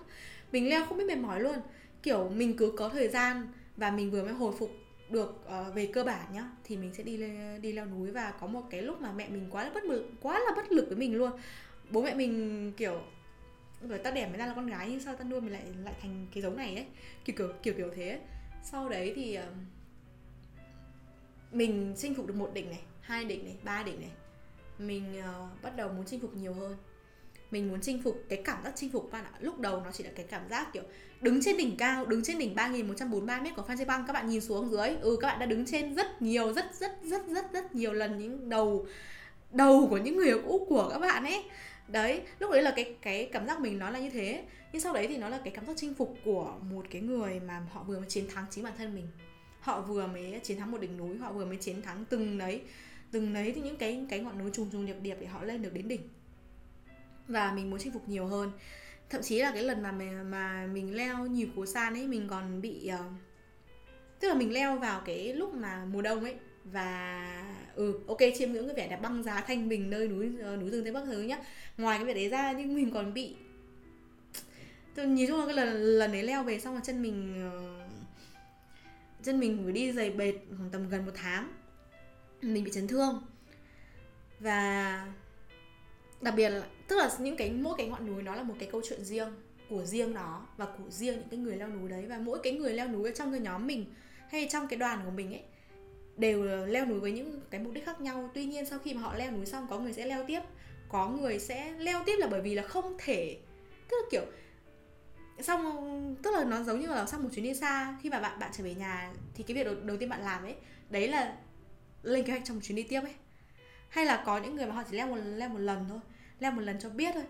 Mình 0.51 0.69
leo 0.69 0.85
không 0.85 0.97
biết 0.97 1.05
mệt 1.07 1.17
mỏi 1.17 1.41
luôn. 1.41 1.55
Kiểu 2.03 2.29
mình 2.29 2.57
cứ 2.57 2.73
có 2.77 2.89
thời 2.89 3.07
gian 3.07 3.47
và 3.77 3.91
mình 3.91 4.11
vừa 4.11 4.23
mới 4.23 4.33
hồi 4.33 4.53
phục 4.59 4.71
được 5.09 5.45
uh, 5.45 5.75
về 5.75 5.85
cơ 5.85 6.03
bản 6.03 6.33
nhá 6.33 6.49
thì 6.63 6.77
mình 6.77 6.93
sẽ 6.93 7.03
đi 7.03 7.19
đi 7.61 7.71
leo 7.71 7.85
núi. 7.85 8.11
Và 8.11 8.33
có 8.39 8.47
một 8.47 8.63
cái 8.69 8.81
lúc 8.81 9.01
mà 9.01 9.11
mẹ 9.11 9.29
mình 9.29 9.47
quá 9.51 9.63
là 9.63 9.71
bất 9.73 9.83
lực 9.83 10.09
quá 10.21 10.39
là 10.39 10.51
bất 10.55 10.71
lực 10.71 10.85
với 10.87 10.97
mình 10.97 11.15
luôn. 11.15 11.31
Bố 11.91 12.01
mẹ 12.01 12.13
mình 12.13 12.71
kiểu 12.77 13.01
rồi 13.81 13.99
ta 13.99 14.11
đẻ 14.11 14.27
mới 14.27 14.37
ra 14.37 14.45
là 14.45 14.53
con 14.53 14.67
gái 14.67 14.87
nhưng 14.89 14.99
sao 14.99 15.15
ta 15.15 15.23
nuôi 15.23 15.41
mình 15.41 15.53
lại 15.53 15.63
lại 15.83 15.93
thành 16.01 16.27
cái 16.33 16.43
giống 16.43 16.57
này 16.57 16.75
ấy? 16.75 16.85
Kiểu 17.25 17.35
kiểu 17.37 17.53
kiểu 17.63 17.73
kiểu 17.73 17.91
thế 17.95 18.19
sau 18.63 18.89
đấy 18.89 19.13
thì 19.15 19.35
ờ, 19.35 19.45
mình 21.51 21.93
chinh 21.97 22.15
phục 22.15 22.27
được 22.27 22.35
một 22.35 22.51
đỉnh 22.53 22.69
này 22.69 22.81
hai 23.01 23.25
đỉnh 23.25 23.45
này 23.45 23.55
ba 23.63 23.83
đỉnh 23.83 24.01
này. 24.01 24.11
Mình 24.79 25.03
uh, 25.19 25.61
bắt 25.61 25.75
đầu 25.75 25.89
muốn 25.89 26.05
chinh 26.05 26.19
phục 26.19 26.35
nhiều 26.35 26.53
hơn. 26.53 26.77
Mình 27.51 27.69
muốn 27.69 27.81
chinh 27.81 28.01
phục 28.03 28.23
cái 28.29 28.41
cảm 28.45 28.63
giác 28.63 28.73
chinh 28.75 28.91
phục 28.91 29.11
bạn 29.11 29.25
ạ. 29.25 29.31
Lúc 29.39 29.59
đầu 29.59 29.81
nó 29.85 29.91
chỉ 29.91 30.03
là 30.03 30.09
cái 30.15 30.25
cảm 30.29 30.49
giác 30.49 30.73
kiểu 30.73 30.83
đứng 31.21 31.41
trên 31.43 31.57
đỉnh 31.57 31.77
cao 31.77 32.05
đứng 32.05 32.23
trên 32.23 32.37
đỉnh 32.37 32.55
3143 32.55 33.41
mét 33.41 33.55
của 33.55 33.63
Phan 33.67 33.77
Xi 33.77 33.83
các 33.87 34.13
bạn 34.13 34.29
nhìn 34.29 34.41
xuống 34.41 34.71
dưới. 34.71 34.89
Ừ 35.01 35.17
các 35.21 35.27
bạn 35.27 35.39
đã 35.39 35.45
đứng 35.45 35.65
trên 35.65 35.95
rất 35.95 36.21
nhiều 36.21 36.53
rất 36.53 36.65
rất 36.79 36.91
rất 37.03 37.27
rất 37.27 37.53
rất 37.53 37.75
nhiều 37.75 37.93
lần 37.93 38.19
những 38.19 38.49
đầu 38.49 38.87
đầu 39.51 39.87
của 39.89 39.97
những 39.97 40.17
người 40.17 40.39
cũ 40.45 40.65
của 40.69 40.89
các 40.93 40.99
bạn 40.99 41.23
ấy 41.23 41.43
đấy 41.87 42.21
lúc 42.39 42.51
đấy 42.51 42.61
là 42.61 42.73
cái 42.75 42.95
cái 43.01 43.29
cảm 43.33 43.47
giác 43.47 43.59
mình 43.59 43.79
nói 43.79 43.91
là 43.91 43.99
như 43.99 44.09
thế. 44.09 44.43
Nhưng 44.71 44.81
sau 44.81 44.93
đấy 44.93 45.07
thì 45.07 45.17
nó 45.17 45.29
là 45.29 45.39
cái 45.43 45.53
cảm 45.55 45.65
giác 45.65 45.73
chinh 45.75 45.93
phục 45.93 46.17
của 46.25 46.59
một 46.61 46.85
cái 46.89 47.01
người 47.01 47.39
mà 47.39 47.67
họ 47.71 47.83
vừa 47.83 47.99
mới 47.99 48.09
chiến 48.09 48.27
thắng 48.27 48.45
chính 48.49 48.63
bản 48.63 48.73
thân 48.77 48.95
mình. 48.95 49.07
Họ 49.59 49.81
vừa 49.81 50.07
mới 50.07 50.39
chiến 50.43 50.59
thắng 50.59 50.71
một 50.71 50.81
đỉnh 50.81 50.97
núi 50.97 51.17
họ 51.17 51.31
vừa 51.31 51.45
mới 51.45 51.57
chiến 51.57 51.81
thắng 51.81 52.05
từng 52.09 52.37
đấy 52.37 52.61
từng 53.11 53.33
đấy 53.33 53.51
thì 53.55 53.61
những 53.61 53.77
cái 53.77 54.05
cái 54.09 54.19
ngọn 54.19 54.37
núi 54.37 54.49
trùng 54.53 54.69
trùng 54.71 54.85
điệp 54.85 54.95
điệp 55.01 55.17
để 55.19 55.27
họ 55.27 55.43
lên 55.43 55.61
được 55.61 55.73
đến 55.73 55.87
đỉnh. 55.87 56.09
Và 57.27 57.51
mình 57.51 57.69
muốn 57.69 57.79
chinh 57.79 57.93
phục 57.93 58.09
nhiều 58.09 58.25
hơn. 58.25 58.51
Thậm 59.09 59.21
chí 59.21 59.39
là 59.39 59.51
cái 59.51 59.63
lần 59.63 59.83
mà 59.83 59.91
mà, 59.91 60.23
mà 60.23 60.67
mình 60.73 60.95
leo 60.95 61.25
nhiều 61.25 61.47
cố 61.55 61.65
san 61.65 61.93
ấy 61.93 62.07
mình 62.07 62.27
còn 62.27 62.61
bị 62.61 62.91
uh, 62.93 62.99
tức 64.19 64.27
là 64.27 64.33
mình 64.33 64.53
leo 64.53 64.77
vào 64.77 65.01
cái 65.05 65.33
lúc 65.33 65.53
mà 65.53 65.85
mùa 65.85 66.01
đông 66.01 66.23
ấy 66.23 66.35
và 66.65 67.43
ừ 67.75 67.99
ok, 68.07 68.17
chiêm 68.37 68.51
ngưỡng 68.51 68.67
cái 68.67 68.75
vẻ 68.75 68.87
đẹp 68.87 69.01
băng 69.01 69.23
giá 69.23 69.41
thanh 69.41 69.69
bình 69.69 69.89
nơi 69.89 70.07
núi 70.07 70.31
ờ, 70.41 70.55
núi 70.55 70.69
rừng 70.69 70.83
tây 70.83 70.93
bắc 70.93 71.05
thứ 71.05 71.21
nhá. 71.21 71.37
Ngoài 71.77 71.97
cái 71.97 72.05
việc 72.05 72.13
đấy 72.13 72.29
ra 72.29 72.51
nhưng 72.51 72.75
mình 72.75 72.91
còn 72.91 73.13
bị 73.13 73.35
tôi 74.95 75.05
nhìn 75.05 75.27
chung 75.27 75.39
là 75.39 75.45
cái 75.45 75.55
lần 75.55 75.73
lần 75.81 76.11
đấy 76.11 76.23
leo 76.23 76.43
về 76.43 76.59
xong 76.59 76.73
rồi 76.73 76.81
chân 76.85 77.01
mình 77.01 77.49
ờ, 77.51 77.85
chân 79.23 79.39
mình 79.39 79.61
phải 79.63 79.73
đi 79.73 79.91
giày 79.91 80.09
bệt 80.09 80.33
khoảng 80.57 80.69
tầm 80.69 80.89
gần 80.89 81.05
một 81.05 81.11
tháng. 81.15 81.51
Mình 82.41 82.63
bị 82.63 82.71
chấn 82.71 82.87
thương. 82.87 83.23
Và 84.39 85.07
đặc 86.21 86.33
biệt 86.37 86.49
là, 86.49 86.63
tức 86.87 86.97
là 86.97 87.09
những 87.19 87.37
cái, 87.37 87.51
mỗi 87.51 87.73
cái 87.77 87.87
ngọn 87.87 88.07
núi 88.07 88.23
nó 88.23 88.35
là 88.35 88.43
một 88.43 88.55
cái 88.59 88.69
câu 88.71 88.81
chuyện 88.89 89.05
riêng, 89.05 89.27
của 89.69 89.85
riêng 89.85 90.13
nó 90.13 90.47
và 90.57 90.65
của 90.65 90.89
riêng 90.89 91.15
những 91.15 91.29
cái 91.29 91.39
người 91.39 91.57
leo 91.57 91.67
núi 91.67 91.89
đấy. 91.89 92.05
Và 92.05 92.17
mỗi 92.17 92.39
cái 92.43 92.53
người 92.53 92.73
leo 92.73 92.87
núi 92.87 93.09
ở 93.09 93.11
trong 93.15 93.31
cái 93.31 93.39
nhóm 93.39 93.67
mình 93.67 93.85
hay 94.29 94.47
trong 94.51 94.67
cái 94.67 94.79
đoàn 94.79 95.01
của 95.05 95.11
mình 95.11 95.33
ấy 95.33 95.43
đều 96.17 96.65
leo 96.65 96.85
núi 96.85 96.99
với 96.99 97.11
những 97.11 97.41
cái 97.49 97.61
mục 97.61 97.73
đích 97.73 97.85
khác 97.85 98.01
nhau. 98.01 98.29
Tuy 98.33 98.45
nhiên 98.45 98.65
sau 98.65 98.79
khi 98.79 98.93
mà 98.93 99.01
họ 99.01 99.15
leo 99.15 99.31
núi 99.31 99.45
xong 99.45 99.67
có 99.69 99.79
người 99.79 99.93
sẽ 99.93 100.05
leo 100.05 100.23
tiếp. 100.27 100.41
Có 100.89 101.09
người 101.09 101.39
sẽ 101.39 101.73
leo 101.77 102.03
tiếp 102.05 102.15
là 102.17 102.27
bởi 102.27 102.41
vì 102.41 102.55
là 102.55 102.63
không 102.63 102.97
thể 102.99 103.37
tức 103.89 103.97
là 104.01 104.07
kiểu 104.11 104.25
xong 105.41 106.15
tức 106.23 106.31
là 106.31 106.43
nó 106.43 106.63
giống 106.63 106.79
như 106.79 106.87
là 106.87 107.05
sau 107.05 107.19
một 107.19 107.29
chuyến 107.33 107.45
đi 107.45 107.53
xa. 107.53 107.97
Khi 108.01 108.09
mà 108.09 108.19
bạn 108.19 108.39
bạn 108.39 108.51
trở 108.53 108.63
về 108.63 108.75
nhà 108.75 109.13
thì 109.35 109.43
cái 109.43 109.55
việc 109.55 109.63
đầu, 109.63 109.75
đầu 109.75 109.97
tiên 109.97 110.09
bạn 110.09 110.21
làm 110.21 110.43
ấy 110.43 110.55
đấy 110.89 111.07
là 111.07 111.37
lên 112.03 112.25
kế 112.25 112.31
hoạch 112.31 112.45
trong 112.45 112.57
một 112.57 112.61
chuyến 112.63 112.75
đi 112.75 112.83
tiếp 112.83 113.01
ấy. 113.01 113.13
Hay 113.89 114.05
là 114.05 114.23
có 114.25 114.37
những 114.37 114.55
người 114.55 114.65
mà 114.65 114.75
họ 114.75 114.83
chỉ 114.91 114.97
leo 114.97 115.07
một 115.07 115.17
leo 115.35 115.49
một 115.49 115.59
lần 115.59 115.85
thôi 115.89 115.99
leo 116.39 116.51
một 116.51 116.61
lần 116.61 116.79
cho 116.79 116.89
biết 116.89 117.13
thôi. 117.13 117.23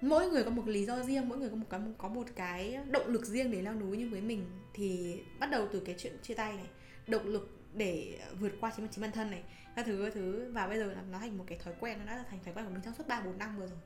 Mỗi 0.00 0.30
người 0.30 0.44
có 0.44 0.50
một 0.50 0.68
lý 0.68 0.84
do 0.84 1.02
riêng 1.02 1.28
mỗi 1.28 1.38
người 1.38 1.48
có 1.48 1.56
một 1.56 1.66
cái 1.70 1.80
có 1.98 2.08
một 2.08 2.24
cái 2.36 2.78
động 2.90 3.06
lực 3.06 3.26
riêng 3.26 3.50
để 3.50 3.62
leo 3.62 3.74
núi 3.74 3.96
như 3.96 4.08
với 4.08 4.20
mình. 4.20 4.44
Thì 4.74 5.20
bắt 5.40 5.50
đầu 5.50 5.68
từ 5.72 5.80
cái 5.80 5.94
chuyện 5.98 6.12
chia 6.22 6.34
tay 6.34 6.52
này. 6.52 6.66
Động 7.06 7.26
lực 7.26 7.50
để 7.76 8.18
vượt 8.40 8.52
qua 8.60 8.72
chính 8.76 8.88
chính 8.88 9.02
bản 9.02 9.12
thân 9.12 9.30
này. 9.30 9.42
Các 9.76 9.86
thứ 9.86 10.00
các 10.04 10.14
thứ. 10.14 10.50
Và 10.52 10.66
bây 10.66 10.78
giờ 10.78 10.86
là 10.86 11.02
nó 11.10 11.18
thành 11.18 11.38
một 11.38 11.44
cái 11.46 11.58
thói 11.58 11.74
quen 11.80 11.98
nó 12.06 12.12
đã 12.12 12.24
thành 12.30 12.38
thói 12.44 12.54
quen 12.54 12.66
của 12.66 12.72
mình 12.72 12.82
trong 12.84 12.94
suốt 12.94 13.08
ba 13.08 13.20
bốn 13.20 13.38
năm 13.38 13.56
vừa 13.58 13.66
rồi. 13.66 13.78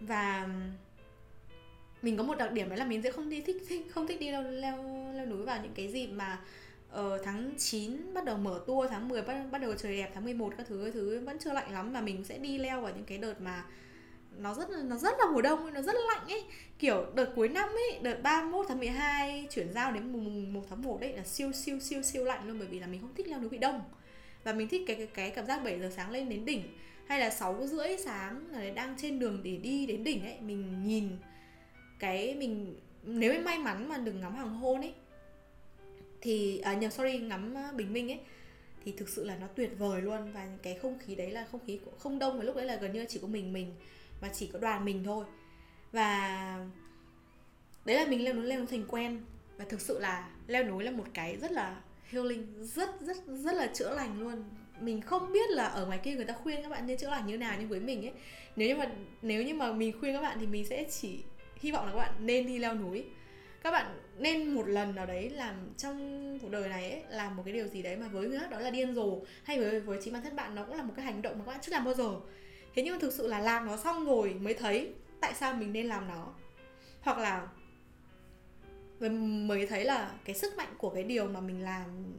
Và 0.00 0.48
mình 2.02 2.16
có 2.16 2.22
một 2.22 2.38
đặc 2.38 2.52
điểm 2.52 2.68
đấy 2.68 2.78
là 2.78 2.84
mình 2.84 3.02
sẽ 3.02 3.12
không 3.12 3.30
đi 3.30 3.40
thích, 3.40 3.62
thích 3.68 3.86
không 3.94 4.06
thích 4.06 4.20
đi 4.20 4.30
leo 4.30 4.42
leo 4.42 4.76
leo 5.12 5.26
núi 5.26 5.42
vào 5.42 5.62
những 5.62 5.74
cái 5.74 5.88
dịp 5.88 6.06
mà 6.06 6.40
uh, 7.00 7.20
tháng 7.24 7.50
9 7.58 8.14
bắt 8.14 8.24
đầu 8.24 8.36
mở 8.36 8.60
tour 8.66 8.90
tháng 8.90 9.08
10 9.08 9.22
bắt 9.22 9.46
bắt 9.52 9.58
đầu 9.58 9.74
trời 9.74 9.96
đẹp 9.96 10.10
tháng 10.14 10.24
11 10.24 10.52
các 10.56 10.66
thứ 10.66 10.82
các 10.84 10.94
thứ. 10.94 11.20
Vẫn 11.20 11.38
chưa 11.38 11.52
lạnh 11.52 11.72
lắm 11.72 11.92
mà 11.92 12.00
mình 12.00 12.24
sẽ 12.24 12.38
đi 12.38 12.58
leo 12.58 12.80
vào 12.80 12.92
những 12.94 13.04
cái 13.04 13.18
đợt 13.18 13.40
mà 13.40 13.64
nó 14.38 14.54
rất 14.54 14.68
nó 14.70 14.96
rất 14.96 15.14
là 15.18 15.24
mùa 15.32 15.42
đông 15.42 15.74
nó 15.74 15.82
rất 15.82 15.94
là 15.94 16.00
lạnh 16.14 16.28
ấy. 16.28 16.44
Kiểu 16.78 17.06
đợt 17.14 17.32
cuối 17.36 17.48
năm 17.48 17.68
ấy 17.68 17.98
đợt 18.02 18.22
31 18.22 18.66
tháng 18.68 18.78
12 18.78 19.46
chuyển 19.50 19.72
giao 19.72 19.92
đến 19.92 20.12
mùng 20.12 20.52
1 20.52 20.62
tháng 20.70 20.82
1 20.82 21.00
đấy 21.00 21.12
là 21.16 21.24
siêu 21.24 21.52
siêu 21.52 21.80
siêu 21.80 22.02
siêu 22.02 22.24
lạnh 22.24 22.48
luôn 22.48 22.58
bởi 22.58 22.68
vì 22.68 22.80
là 22.80 22.86
mình 22.86 23.00
không 23.00 23.14
thích 23.14 23.28
leo 23.28 23.40
núi 23.40 23.48
bị 23.48 23.58
đông. 23.58 23.80
Và 24.44 24.52
mình 24.52 24.68
thích 24.68 24.82
cái 24.86 24.96
cái, 24.96 25.06
cái 25.06 25.30
cảm 25.30 25.46
giác 25.46 25.64
7 25.64 25.80
giờ 25.80 25.90
sáng 25.96 26.10
lên 26.10 26.28
đến 26.28 26.44
đỉnh. 26.44 26.62
Hay 27.06 27.20
là 27.20 27.30
6 27.30 27.66
rưỡi 27.66 27.96
sáng 28.04 28.46
là 28.50 28.70
đang 28.70 28.94
trên 28.98 29.18
đường 29.18 29.40
để 29.42 29.56
đi 29.56 29.86
đến 29.86 30.04
đỉnh 30.04 30.24
ấy 30.24 30.40
mình 30.40 30.84
nhìn 30.84 31.08
cái 31.98 32.34
mình 32.34 32.76
nếu 33.02 33.42
may 33.42 33.58
mắn 33.58 33.88
mà 33.88 33.98
đừng 33.98 34.20
ngắm 34.20 34.34
hoàng 34.34 34.54
hôn 34.54 34.80
ấy 34.80 34.92
thì 36.20 36.58
à 36.58 36.74
nhờ 36.74 36.90
sorry 36.90 37.18
ngắm 37.18 37.54
à, 37.54 37.72
bình 37.72 37.92
minh 37.92 38.10
ấy 38.10 38.20
thì 38.84 38.92
thực 38.92 39.08
sự 39.08 39.24
là 39.24 39.36
nó 39.36 39.46
tuyệt 39.46 39.70
vời 39.78 40.02
luôn. 40.02 40.32
Và 40.32 40.48
cái 40.62 40.74
không 40.74 40.98
khí 40.98 41.14
đấy 41.14 41.30
là 41.30 41.46
không 41.52 41.60
khí 41.66 41.80
không 41.98 42.18
đông 42.18 42.38
và 42.38 42.44
lúc 42.44 42.56
đấy 42.56 42.64
là 42.64 42.76
gần 42.76 42.92
như 42.92 43.04
chỉ 43.08 43.18
có 43.22 43.28
mình 43.28 43.52
mình 43.52 43.74
và 44.22 44.28
chỉ 44.28 44.46
có 44.52 44.58
đoàn 44.58 44.84
mình 44.84 45.04
thôi. 45.04 45.24
Và 45.92 46.66
đấy 47.84 47.96
là 47.96 48.06
mình 48.06 48.24
leo 48.24 48.34
núi 48.34 48.46
leo 48.46 48.58
núi 48.58 48.66
thành 48.70 48.84
quen. 48.88 49.24
Và 49.56 49.64
thực 49.68 49.80
sự 49.80 49.98
là 49.98 50.28
leo 50.46 50.64
núi 50.64 50.84
là 50.84 50.90
một 50.90 51.06
cái 51.14 51.36
rất 51.36 51.52
là 51.52 51.80
healing 52.04 52.64
rất 52.64 53.00
rất 53.00 53.16
rất 53.26 53.54
là 53.54 53.66
chữa 53.66 53.94
lành 53.94 54.20
luôn. 54.20 54.44
Mình 54.80 55.00
không 55.00 55.32
biết 55.32 55.50
là 55.50 55.66
ở 55.66 55.86
ngoài 55.86 55.98
kia 56.02 56.14
người 56.14 56.24
ta 56.24 56.34
khuyên 56.34 56.62
các 56.62 56.68
bạn 56.68 56.86
nên 56.86 56.98
chữa 56.98 57.10
lành 57.10 57.26
như 57.26 57.38
nào 57.38 57.56
nhưng 57.58 57.68
với 57.68 57.80
mình 57.80 58.02
ấy. 58.06 58.12
Nếu 58.56 58.68
như 58.68 58.76
mà 58.76 58.90
nếu 59.22 59.42
như 59.42 59.54
mà 59.54 59.72
mình 59.72 60.00
khuyên 60.00 60.14
các 60.14 60.20
bạn 60.20 60.38
thì 60.40 60.46
mình 60.46 60.64
sẽ 60.64 60.84
chỉ 60.90 61.22
hy 61.56 61.70
vọng 61.70 61.86
là 61.86 61.92
các 61.92 61.98
bạn 61.98 62.14
nên 62.20 62.46
đi 62.46 62.58
leo 62.58 62.74
núi. 62.74 63.04
Các 63.62 63.70
bạn 63.70 64.00
nên 64.18 64.54
một 64.54 64.68
lần 64.68 64.94
nào 64.94 65.06
đấy 65.06 65.30
làm 65.30 65.54
trong 65.76 66.38
cuộc 66.38 66.50
đời 66.50 66.68
này 66.68 66.90
ấy, 66.90 67.02
làm 67.08 67.36
một 67.36 67.42
cái 67.44 67.54
điều 67.54 67.66
gì 67.68 67.82
đấy 67.82 67.96
mà 67.96 68.08
với 68.08 68.28
người 68.28 68.38
khác 68.38 68.50
đó 68.50 68.58
là 68.58 68.70
điên 68.70 68.94
rồ 68.94 69.20
hay 69.44 69.58
với 69.58 69.80
với 69.80 69.98
chính 70.02 70.12
bản 70.12 70.22
thân 70.22 70.36
bạn 70.36 70.54
nó 70.54 70.64
cũng 70.64 70.76
là 70.76 70.82
một 70.82 70.92
cái 70.96 71.04
hành 71.04 71.22
động 71.22 71.38
mà 71.38 71.44
các 71.44 71.52
bạn 71.52 71.60
chưa 71.62 71.72
làm 71.72 71.84
bao 71.84 71.94
giờ 71.94 72.10
thế 72.74 72.82
nhưng 72.82 72.94
mà 72.94 72.98
thực 73.00 73.12
sự 73.12 73.26
là 73.26 73.38
làm 73.38 73.66
nó 73.66 73.76
xong 73.76 74.04
rồi 74.04 74.34
mới 74.34 74.54
thấy 74.54 74.92
tại 75.20 75.34
sao 75.34 75.54
mình 75.54 75.72
nên 75.72 75.86
làm 75.86 76.08
nó. 76.08 76.34
Hoặc 77.00 77.18
là 77.18 77.48
mới 79.46 79.66
thấy 79.66 79.84
là 79.84 80.12
cái 80.24 80.36
sức 80.36 80.56
mạnh 80.56 80.74
của 80.78 80.90
cái 80.90 81.02
điều 81.02 81.28
mà 81.28 81.40
mình 81.40 81.62
làm 81.64 82.12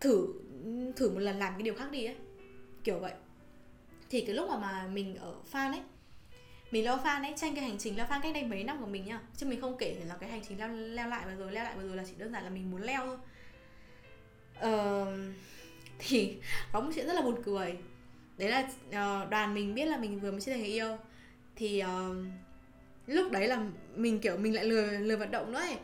thử 0.00 0.34
thử 0.96 1.10
một 1.10 1.20
lần 1.20 1.38
làm 1.38 1.52
cái 1.52 1.62
điều 1.62 1.74
khác 1.74 1.90
đi 1.90 2.04
ấy 2.04 2.16
kiểu 2.84 2.98
vậy. 2.98 3.12
Thì 4.10 4.20
cái 4.20 4.34
lúc 4.34 4.48
mà 4.50 4.58
mà 4.58 4.88
mình 4.92 5.16
ở 5.16 5.34
fan 5.52 5.72
ấy 5.72 5.80
mình 6.70 6.84
leo 6.84 6.96
fan 6.96 7.22
ấy 7.22 7.34
tranh 7.36 7.54
cái 7.54 7.64
hành 7.64 7.78
trình 7.78 7.96
leo 7.96 8.06
fan 8.06 8.20
cách 8.22 8.34
đây 8.34 8.44
mấy 8.44 8.64
năm 8.64 8.80
của 8.80 8.86
mình 8.86 9.04
nhá 9.04 9.20
chứ 9.36 9.46
mình 9.46 9.60
không 9.60 9.76
kể 9.78 9.96
là 10.06 10.16
cái 10.20 10.30
hành 10.30 10.40
trình 10.48 10.58
leo 10.58 10.68
leo 10.68 11.08
lại 11.08 11.26
vừa 11.26 11.34
rồi 11.34 11.52
leo 11.52 11.64
lại 11.64 11.76
vừa 11.76 11.86
rồi 11.86 11.96
là 11.96 12.04
chỉ 12.06 12.12
đơn 12.18 12.32
giản 12.32 12.44
là 12.44 12.50
mình 12.50 12.70
muốn 12.70 12.82
leo 12.82 13.06
thôi. 13.06 13.16
Ờ, 14.58 15.06
thì 15.98 16.36
có 16.72 16.80
một 16.80 16.90
chuyện 16.94 17.06
rất 17.06 17.12
là 17.12 17.22
buồn 17.22 17.42
cười 17.44 17.76
đấy 18.38 18.50
là 18.50 18.60
uh, 18.88 19.30
đoàn 19.30 19.54
mình 19.54 19.74
biết 19.74 19.86
là 19.86 19.96
mình 19.96 20.20
vừa 20.20 20.30
mới 20.30 20.40
chia 20.40 20.52
tay 20.52 20.60
người 20.60 20.68
yêu. 20.68 20.96
Thì 21.56 21.82
uh, 21.82 22.16
lúc 23.06 23.32
đấy 23.32 23.48
là 23.48 23.60
mình 23.96 24.20
kiểu 24.20 24.36
mình 24.36 24.54
lại 24.54 24.64
lười 24.64 24.98
lười 24.98 25.16
vận 25.16 25.30
động 25.30 25.52
nữa 25.52 25.58
ấy. 25.58 25.76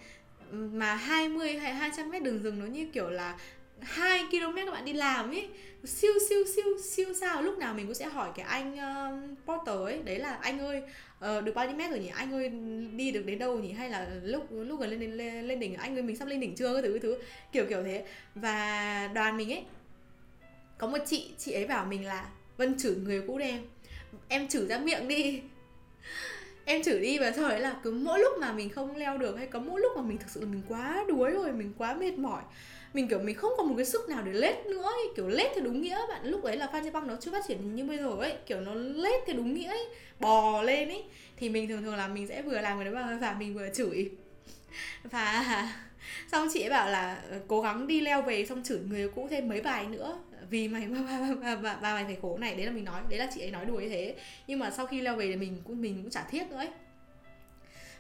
Mà 0.53 0.95
20 0.95 1.59
hay 1.59 1.75
200 1.75 2.11
mét 2.11 2.23
đường 2.23 2.43
rừng 2.43 2.59
nó 2.59 2.67
như 2.67 2.87
kiểu 2.93 3.11
là 3.11 3.39
2 3.81 4.25
km 4.31 4.57
các 4.57 4.71
bạn 4.73 4.85
đi 4.85 4.93
làm 4.93 5.31
ấy. 5.31 5.49
Siêu 5.85 6.13
siêu 6.29 6.45
siêu 6.57 6.65
siêu 6.83 7.15
sao. 7.21 7.43
Lúc 7.43 7.59
nào 7.59 7.75
mình 7.75 7.87
cũng 7.87 7.95
sẽ 7.95 8.07
hỏi 8.07 8.31
cái 8.35 8.47
anh 8.47 8.75
uh, 8.75 9.39
porter 9.47 9.77
ấy. 9.77 10.03
Đấy 10.03 10.19
là 10.19 10.39
anh 10.43 10.59
ơi 10.59 10.83
uh, 11.39 11.45
được 11.45 11.55
bao 11.55 11.67
nhiêu 11.67 11.77
mét 11.77 11.91
rồi 11.91 12.01
nhỉ? 12.01 12.11
Anh 12.15 12.33
ơi 12.33 12.49
đi 12.97 13.11
được 13.11 13.23
đến 13.27 13.39
đâu 13.39 13.59
nhỉ? 13.59 13.73
Hay 13.73 13.91
là 13.91 14.11
lúc 14.23 14.47
lúc 14.51 14.81
gần 14.81 14.91
lên 14.91 15.13
lên, 15.13 15.49
lên 15.49 15.61
đỉnh 15.61 15.75
anh 15.75 15.97
ơi 15.97 16.03
mình 16.03 16.17
sắp 16.17 16.29
lên 16.29 16.41
đỉnh 16.41 16.55
chưa? 16.55 16.73
cái 16.73 16.83
thứ 16.83 16.91
cái 16.93 17.01
thứ. 17.01 17.19
Kiểu 17.53 17.67
kiểu 17.69 17.83
thế. 17.83 18.07
Và 18.35 19.11
đoàn 19.15 19.37
mình 19.37 19.53
ấy 19.53 19.65
có 20.79 20.87
một 20.87 20.99
chị 21.07 21.31
chị 21.39 21.53
ấy 21.53 21.67
bảo 21.67 21.85
mình 21.85 22.07
là 22.07 22.27
vân 22.63 22.79
chửi 22.79 22.95
người 22.95 23.23
cũ 23.27 23.37
em 23.37 23.63
em 24.29 24.49
chửi 24.49 24.67
ra 24.67 24.79
miệng 24.79 25.09
đi. 25.09 25.41
Em 26.65 26.83
chửi 26.83 27.01
đi 27.01 27.19
và 27.19 27.33
sau 27.33 27.49
đấy 27.49 27.61
là 27.61 27.77
cứ 27.83 27.91
mỗi 27.91 28.19
lúc 28.19 28.33
mà 28.41 28.53
mình 28.53 28.69
không 28.71 28.97
leo 28.97 29.19
được 29.19 29.37
hay 29.37 29.47
có 29.47 29.59
mỗi 29.59 29.81
lúc 29.81 29.93
mà 29.97 30.03
mình 30.03 30.19
thực 30.19 30.31
sự 30.31 30.41
là 30.41 30.47
mình 30.47 30.63
quá 30.69 31.05
đuối 31.09 31.31
rồi 31.31 31.53
mình 31.53 31.73
quá 31.79 31.95
mệt 31.95 32.19
mỏi 32.19 32.43
mình 32.95 33.09
kiểu 33.09 33.19
mình 33.19 33.37
không 33.37 33.53
còn 33.57 33.69
một 33.69 33.75
cái 33.77 33.87
sức 33.87 34.09
nào 34.09 34.23
để 34.23 34.33
lết 34.33 34.67
nữa 34.67 34.83
ấy. 34.83 35.09
kiểu 35.17 35.29
lết 35.29 35.53
thì 35.55 35.61
đúng 35.61 35.83
nghĩa 35.83 35.99
bạn. 36.09 36.25
Lúc 36.25 36.45
đấy 36.45 36.57
là 36.57 36.69
phan 36.73 36.93
băng 36.93 37.07
nó 37.07 37.17
chưa 37.21 37.31
phát 37.33 37.45
triển 37.49 37.75
như 37.75 37.85
bây 37.85 37.99
giờ 37.99 38.11
ấy 38.19 38.35
kiểu 38.47 38.61
nó 38.61 38.75
lết 38.75 39.21
thì 39.27 39.33
đúng 39.33 39.55
nghĩa 39.55 39.69
ấy 39.69 39.87
bò 40.21 40.63
lên 40.63 40.89
ấy. 40.89 41.05
Thì 41.37 41.49
mình 41.49 41.69
thường 41.69 41.83
thường 41.83 41.97
là 41.97 42.09
mình 42.09 42.27
sẽ 42.27 42.43
vừa 42.43 42.61
làm 42.61 42.79
cái 42.79 42.85
đấy 42.85 42.95
và, 42.95 43.19
và 43.21 43.37
mình 43.39 43.55
vừa 43.55 43.69
chửi. 43.75 44.11
Và 45.11 45.45
xong 46.33 46.49
chị 46.53 46.63
ấy 46.63 46.71
bảo 46.71 46.91
là 46.91 47.23
ờ, 47.31 47.41
cố 47.49 47.61
gắng 47.61 47.87
đi 47.87 48.01
leo 48.01 48.23
về 48.23 48.47
xong 48.47 48.63
chửi 48.65 48.79
người 48.91 49.09
cũ 49.09 49.27
thêm 49.31 49.49
mấy 49.49 49.61
bài 49.61 49.87
nữa 49.87 50.19
vì 50.53 50.69
mày 50.69 50.87
ba, 50.89 51.01
ba, 51.03 51.35
ba, 51.43 51.57
ba, 51.57 51.77
ba 51.83 51.95
mày 51.95 52.05
phải 52.05 52.17
khổ 52.23 52.39
này 52.39 52.55
đấy 52.55 52.67
là 52.67 52.73
mình 52.73 52.85
nói 52.85 53.03
đấy 53.09 53.19
là 53.19 53.29
chị 53.35 53.41
ấy 53.41 53.51
nói 53.51 53.65
đùa 53.65 53.81
như 53.81 53.89
thế. 53.89 54.17
Nhưng 54.47 54.59
mà 54.59 54.71
sau 54.71 54.87
khi 54.87 55.01
leo 55.01 55.17
về 55.17 55.27
thì 55.27 55.37
mình 55.37 55.63
cũng 55.65 55.81
mình 55.81 56.03
cũng 56.03 56.11
chả 56.11 56.25
thiết 56.31 56.51
nữa 56.51 56.57
ấy. 56.57 56.69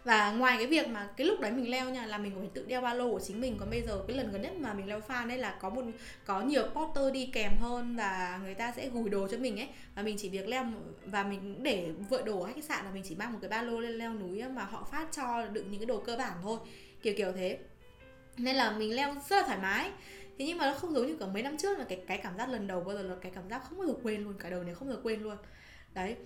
Và 0.04 0.32
ngoài 0.32 0.56
cái 0.58 0.66
việc 0.66 0.88
mà 0.88 1.08
cái 1.16 1.26
lúc 1.26 1.40
đấy 1.40 1.52
mình 1.52 1.70
leo 1.70 1.90
nha 1.90 2.06
là 2.06 2.18
mình 2.18 2.32
phải 2.38 2.48
tự 2.54 2.64
đeo 2.68 2.80
ba 2.80 2.94
lô 2.94 3.10
của 3.10 3.20
chính 3.20 3.40
mình. 3.40 3.56
Còn 3.58 3.70
bây 3.70 3.82
giờ 3.82 4.04
cái 4.08 4.16
lần 4.16 4.32
gần 4.32 4.42
nhất 4.42 4.52
mà 4.58 4.74
mình 4.74 4.88
leo 4.88 5.00
fan 5.08 5.28
ấy 5.28 5.38
là 5.38 5.56
có 5.60 5.70
một 5.70 5.82
có 6.24 6.40
nhiều 6.40 6.62
porter 6.74 7.12
đi 7.12 7.30
kèm 7.32 7.52
hơn 7.60 7.96
và 7.96 8.40
người 8.44 8.54
ta 8.54 8.72
sẽ 8.76 8.88
gùi 8.88 9.10
đồ 9.10 9.28
cho 9.28 9.38
mình 9.38 9.60
ấy. 9.60 9.68
Và 9.94 10.02
mình 10.02 10.16
chỉ 10.18 10.28
việc 10.28 10.48
leo 10.48 10.64
và 11.06 11.22
mình 11.22 11.62
để 11.62 11.90
vợ 12.08 12.22
đồ 12.26 12.40
ở 12.40 12.52
khách 12.54 12.64
sạn 12.64 12.84
là 12.84 12.90
mình 12.90 13.02
chỉ 13.08 13.14
mang 13.14 13.32
một 13.32 13.38
cái 13.42 13.48
ba 13.48 13.62
lô 13.62 13.80
lên 13.80 13.92
leo 13.92 14.14
núi 14.14 14.42
mà 14.42 14.64
họ 14.64 14.88
phát 14.92 15.08
cho 15.12 15.46
đựng 15.46 15.70
những 15.70 15.80
cái 15.80 15.86
đồ 15.86 15.98
cơ 15.98 16.16
bản 16.16 16.32
thôi. 16.42 16.58
Kiểu 17.02 17.14
kiểu 17.16 17.32
thế. 17.32 17.58
Nên 18.36 18.56
là 18.56 18.70
mình 18.70 18.96
leo 18.96 19.14
rất 19.28 19.36
là 19.36 19.42
thoải 19.46 19.58
mái 19.58 19.90
thế 20.38 20.46
nhưng 20.46 20.58
mà 20.58 20.70
nó 20.70 20.78
không 20.78 20.94
giống 20.94 21.06
như 21.06 21.16
cả 21.20 21.26
mấy 21.26 21.42
năm 21.42 21.56
trước 21.58 21.78
là 21.78 21.84
cái 21.84 22.04
cái 22.06 22.18
cảm 22.18 22.36
giác 22.36 22.48
lần 22.48 22.66
đầu 22.66 22.80
bao 22.80 22.96
giờ 22.96 23.02
là 23.02 23.14
cái 23.20 23.32
cảm 23.34 23.48
giác 23.48 23.62
không 23.68 23.78
bao 23.78 23.86
giờ 23.86 23.94
quên 24.02 24.24
luôn 24.24 24.34
cả 24.38 24.50
đời 24.50 24.64
này 24.64 24.74
không 24.74 24.88
bao 24.88 24.96
giờ 24.96 25.02
quên 25.02 25.22
luôn. 25.22 25.36
Đấy. 25.94 26.16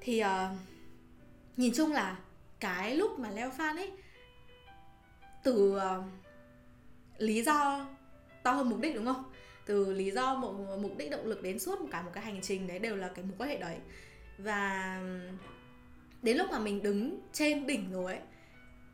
Thì 0.00 0.22
uh, 0.22 0.58
nhìn 1.56 1.72
chung 1.74 1.92
là 1.92 2.18
cái 2.60 2.96
lúc 2.96 3.18
mà 3.18 3.30
leo 3.30 3.50
fan 3.50 3.76
ấy 3.76 3.92
từ 5.44 5.76
uh, 5.76 6.04
lý 7.18 7.42
do 7.42 7.86
to 8.42 8.52
hơn 8.52 8.68
mục 8.68 8.80
đích 8.80 8.94
đúng 8.94 9.04
không? 9.04 9.24
Từ 9.66 9.92
lý 9.92 10.10
do 10.10 10.34
một 10.34 10.78
mục 10.80 10.92
đích 10.98 11.10
động 11.10 11.26
lực 11.26 11.42
đến 11.42 11.58
suốt 11.58 11.78
cả 11.90 12.02
một 12.02 12.10
cái 12.14 12.24
hành 12.24 12.40
trình 12.42 12.66
đấy 12.66 12.78
đều 12.78 12.96
là 12.96 13.08
cái 13.08 13.24
mối 13.24 13.34
quan 13.38 13.48
hệ 13.48 13.58
đấy. 13.58 13.76
Và 14.38 15.00
đến 16.22 16.36
lúc 16.36 16.50
mà 16.50 16.58
mình 16.58 16.82
đứng 16.82 17.20
trên 17.32 17.66
đỉnh 17.66 17.92
rồi 17.92 18.12
ấy 18.12 18.22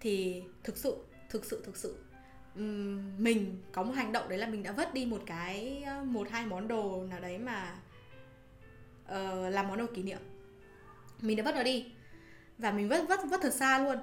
thì 0.00 0.42
thực 0.64 0.76
sự 0.76 0.96
thực 1.30 1.44
sự 1.44 1.62
thực 1.64 1.76
sự 1.76 1.98
mình 3.18 3.56
có 3.72 3.82
một 3.82 3.92
hành 3.92 4.12
động 4.12 4.28
đấy 4.28 4.38
là 4.38 4.46
mình 4.46 4.62
đã 4.62 4.72
vứt 4.72 4.94
đi 4.94 5.06
một 5.06 5.22
cái 5.26 5.84
một 6.04 6.30
hai 6.30 6.46
món 6.46 6.68
đồ 6.68 7.04
nào 7.10 7.20
đấy 7.20 7.38
mà 7.38 7.76
ờ, 9.06 9.46
uh, 9.46 9.54
làm 9.54 9.68
món 9.68 9.78
đồ 9.78 9.86
kỷ 9.94 10.02
niệm. 10.02 10.18
Mình 11.20 11.36
đã 11.36 11.42
vứt 11.44 11.54
nó 11.54 11.62
đi 11.62 11.92
và 12.58 12.72
mình 12.72 12.88
vứt 12.88 13.04
vứt 13.08 13.20
vứt 13.30 13.40
thật 13.42 13.54
xa 13.54 13.78
luôn. 13.78 13.98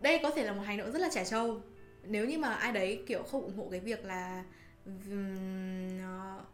Đây 0.00 0.20
có 0.22 0.30
thể 0.30 0.44
là 0.44 0.52
một 0.52 0.62
hành 0.62 0.78
động 0.78 0.92
rất 0.92 0.98
là 0.98 1.08
trẻ 1.12 1.24
trâu. 1.24 1.60
Nếu 2.04 2.26
như 2.26 2.38
mà 2.38 2.54
ai 2.54 2.72
đấy 2.72 3.02
kiểu 3.06 3.22
không 3.22 3.42
ủng 3.42 3.56
hộ 3.56 3.68
cái 3.70 3.80
việc 3.80 4.04
là 4.04 4.44
ờ, 6.02 6.44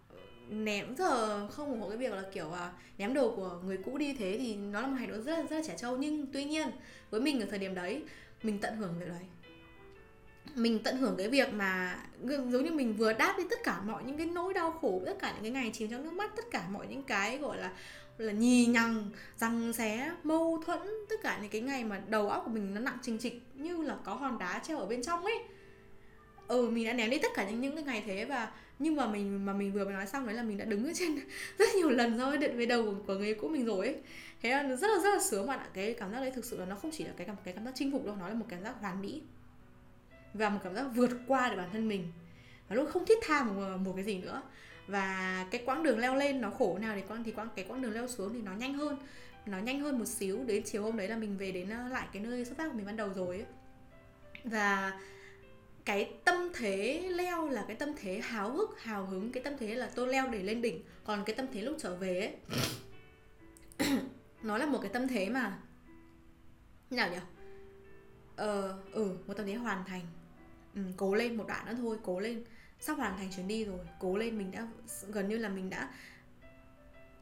ném 0.48 0.96
giờ 0.96 1.48
không 1.48 1.68
ủng 1.70 1.80
hộ 1.80 1.88
cái 1.88 1.98
việc 1.98 2.12
là 2.12 2.22
kiểu 2.32 2.50
ờ, 2.50 2.72
ném 2.98 3.14
đồ 3.14 3.36
của 3.36 3.60
người 3.64 3.78
cũ 3.84 3.98
đi 3.98 4.14
thế 4.18 4.36
thì 4.38 4.56
nó 4.56 4.80
là 4.80 4.86
một 4.86 4.96
hành 4.98 5.10
động 5.10 5.22
rất 5.22 5.36
là 5.36 5.42
rất 5.42 5.56
là 5.56 5.62
trẻ 5.66 5.74
trâu. 5.76 5.96
Nhưng 5.96 6.26
tuy 6.32 6.44
nhiên 6.44 6.68
với 7.10 7.20
mình 7.20 7.40
ở 7.40 7.46
thời 7.50 7.58
điểm 7.58 7.74
đấy 7.74 8.02
mình 8.42 8.58
tận 8.58 8.76
hưởng 8.76 8.98
việc 8.98 9.08
đấy 9.08 9.26
mình 10.56 10.78
tận 10.82 10.96
hưởng 10.96 11.14
cái 11.18 11.28
việc 11.28 11.52
mà 11.52 11.98
giống 12.22 12.64
như 12.64 12.70
mình 12.72 12.96
vừa 12.96 13.12
đáp 13.12 13.34
đi 13.38 13.44
tất 13.50 13.58
cả 13.64 13.80
mọi 13.80 14.04
những 14.04 14.16
cái 14.16 14.26
nỗi 14.26 14.54
đau 14.54 14.72
khổ 14.72 15.02
tất 15.06 15.16
cả 15.18 15.32
những 15.32 15.42
cái 15.42 15.50
ngày 15.50 15.70
chìm 15.74 15.90
trong 15.90 16.04
nước 16.04 16.12
mắt 16.12 16.36
tất 16.36 16.44
cả 16.50 16.66
mọi 16.70 16.86
những 16.86 17.02
cái 17.02 17.38
gọi 17.38 17.58
là 17.58 17.72
là 18.18 18.32
nhì 18.32 18.66
nhằng 18.66 19.10
răng 19.38 19.72
xé 19.72 20.12
mâu 20.22 20.62
thuẫn 20.66 20.80
tất 21.08 21.16
cả 21.22 21.38
những 21.42 21.50
cái 21.50 21.60
ngày 21.60 21.84
mà 21.84 22.02
đầu 22.08 22.28
óc 22.28 22.42
của 22.44 22.50
mình 22.50 22.74
nó 22.74 22.80
nặng 22.80 22.98
trình 23.02 23.18
trịch 23.18 23.42
như 23.54 23.82
là 23.82 23.96
có 24.04 24.14
hòn 24.14 24.38
đá 24.38 24.60
treo 24.64 24.78
ở 24.78 24.86
bên 24.86 25.02
trong 25.02 25.24
ấy. 25.24 25.38
Ừ 26.48 26.70
mình 26.70 26.86
đã 26.86 26.92
ném 26.92 27.10
đi 27.10 27.18
tất 27.18 27.28
cả 27.34 27.50
những 27.50 27.60
những 27.60 27.74
cái 27.74 27.84
ngày 27.84 28.02
thế 28.06 28.24
và 28.24 28.52
nhưng 28.78 28.96
mà 28.96 29.06
mình 29.06 29.46
mà 29.46 29.52
mình 29.52 29.72
vừa 29.72 29.84
mới 29.84 29.94
nói 29.94 30.06
xong 30.06 30.26
đấy 30.26 30.34
là 30.34 30.42
mình 30.42 30.58
đã 30.58 30.64
đứng 30.64 30.86
ở 30.86 30.92
trên 30.94 31.18
rất 31.58 31.68
nhiều 31.76 31.90
lần 31.90 32.18
rồi 32.18 32.38
đựng 32.38 32.56
về 32.56 32.66
đầu 32.66 32.82
của, 32.84 32.94
của 33.06 33.14
người 33.14 33.34
cũ 33.34 33.48
mình 33.48 33.64
rồi 33.64 33.86
ấy. 33.86 33.96
Thế 34.42 34.50
là 34.50 34.76
rất 34.76 34.88
là 34.88 35.02
rất 35.02 35.10
là 35.14 35.22
sướng 35.22 35.46
bạn 35.46 35.58
ạ. 35.58 35.68
Cái 35.74 35.94
cảm 35.94 36.12
giác 36.12 36.20
đấy 36.20 36.30
thực 36.30 36.44
sự 36.44 36.58
là 36.58 36.64
nó 36.66 36.76
không 36.76 36.90
chỉ 36.90 37.04
là 37.04 37.12
cái 37.16 37.26
cảm 37.26 37.36
cái 37.44 37.54
cảm 37.54 37.64
giác 37.64 37.72
chinh 37.74 37.92
phục 37.92 38.06
đâu 38.06 38.16
nó 38.20 38.28
là 38.28 38.34
một 38.34 38.46
cảm 38.48 38.62
giác 38.62 38.74
hoàn 38.80 39.02
mỹ 39.02 39.22
và 40.36 40.48
một 40.48 40.60
cảm 40.64 40.74
giác 40.74 40.84
vượt 40.94 41.10
qua 41.26 41.50
được 41.50 41.56
bản 41.56 41.68
thân 41.72 41.88
mình. 41.88 42.12
Và 42.68 42.76
lúc 42.76 42.88
không 42.92 43.06
thiết 43.06 43.18
tha 43.22 43.44
một, 43.44 43.76
một 43.76 43.92
cái 43.96 44.04
gì 44.04 44.18
nữa. 44.18 44.42
Và 44.86 45.46
cái 45.50 45.62
quãng 45.64 45.82
đường 45.82 45.98
leo 45.98 46.14
lên 46.14 46.40
nó 46.40 46.50
khổ 46.50 46.78
nào 46.78 46.96
thì 46.96 47.02
quãng 47.08 47.24
thì 47.24 47.32
quãng 47.32 47.48
cái 47.56 47.64
quãng 47.68 47.82
đường 47.82 47.92
leo 47.92 48.08
xuống 48.08 48.34
thì 48.34 48.42
nó 48.42 48.52
nhanh 48.52 48.74
hơn. 48.74 48.96
Nó 49.46 49.58
nhanh 49.58 49.80
hơn 49.80 49.98
một 49.98 50.04
xíu. 50.04 50.44
Đến 50.46 50.62
chiều 50.64 50.82
hôm 50.82 50.96
đấy 50.96 51.08
là 51.08 51.16
mình 51.16 51.36
về 51.36 51.52
đến 51.52 51.70
ờ, 51.70 51.88
lại 51.88 52.06
cái 52.12 52.22
nơi 52.22 52.44
xuất 52.44 52.58
phát 52.58 52.68
của 52.68 52.76
mình 52.76 52.86
ban 52.86 52.96
đầu 52.96 53.10
rồi 53.14 53.36
ấy. 53.36 53.46
và 54.44 55.00
cái 55.84 56.14
tâm 56.24 56.50
thế 56.54 57.08
leo 57.08 57.48
là 57.48 57.64
cái 57.66 57.76
tâm 57.76 57.88
thế 57.96 58.20
háo 58.20 58.50
hức 58.50 58.80
hào 58.80 59.06
hứng. 59.06 59.32
Cái 59.32 59.42
tâm 59.42 59.52
thế 59.58 59.74
là 59.74 59.90
tôi 59.94 60.08
leo 60.08 60.28
để 60.28 60.42
lên 60.42 60.62
đỉnh. 60.62 60.82
Còn 61.04 61.24
cái 61.24 61.36
tâm 61.36 61.46
thế 61.52 61.62
lúc 61.62 61.76
trở 61.78 61.94
về 61.94 62.20
ấy 62.20 62.34
nó 64.42 64.58
là 64.58 64.66
một 64.66 64.78
cái 64.82 64.90
tâm 64.92 65.08
thế 65.08 65.28
mà 65.28 65.58
nào 66.90 67.10
nhỉ? 67.10 67.18
Ờ 68.36 68.78
ừ 68.92 69.18
một 69.26 69.34
tâm 69.34 69.46
thế 69.46 69.54
hoàn 69.54 69.84
thành 69.84 70.02
ừ, 70.76 70.82
cố 70.96 71.14
lên 71.14 71.36
một 71.36 71.44
đoạn 71.48 71.66
nữa 71.66 71.74
thôi 71.78 71.96
cố 72.02 72.20
lên. 72.20 72.44
Sắp 72.80 72.94
hoàn 72.94 73.16
thành 73.16 73.30
chuyến 73.36 73.48
đi 73.48 73.64
rồi 73.64 73.78
cố 74.00 74.16
lên 74.16 74.38
mình 74.38 74.50
đã 74.50 74.68
gần 75.08 75.28
như 75.28 75.38
là 75.38 75.48
mình 75.48 75.70
đã 75.70 75.90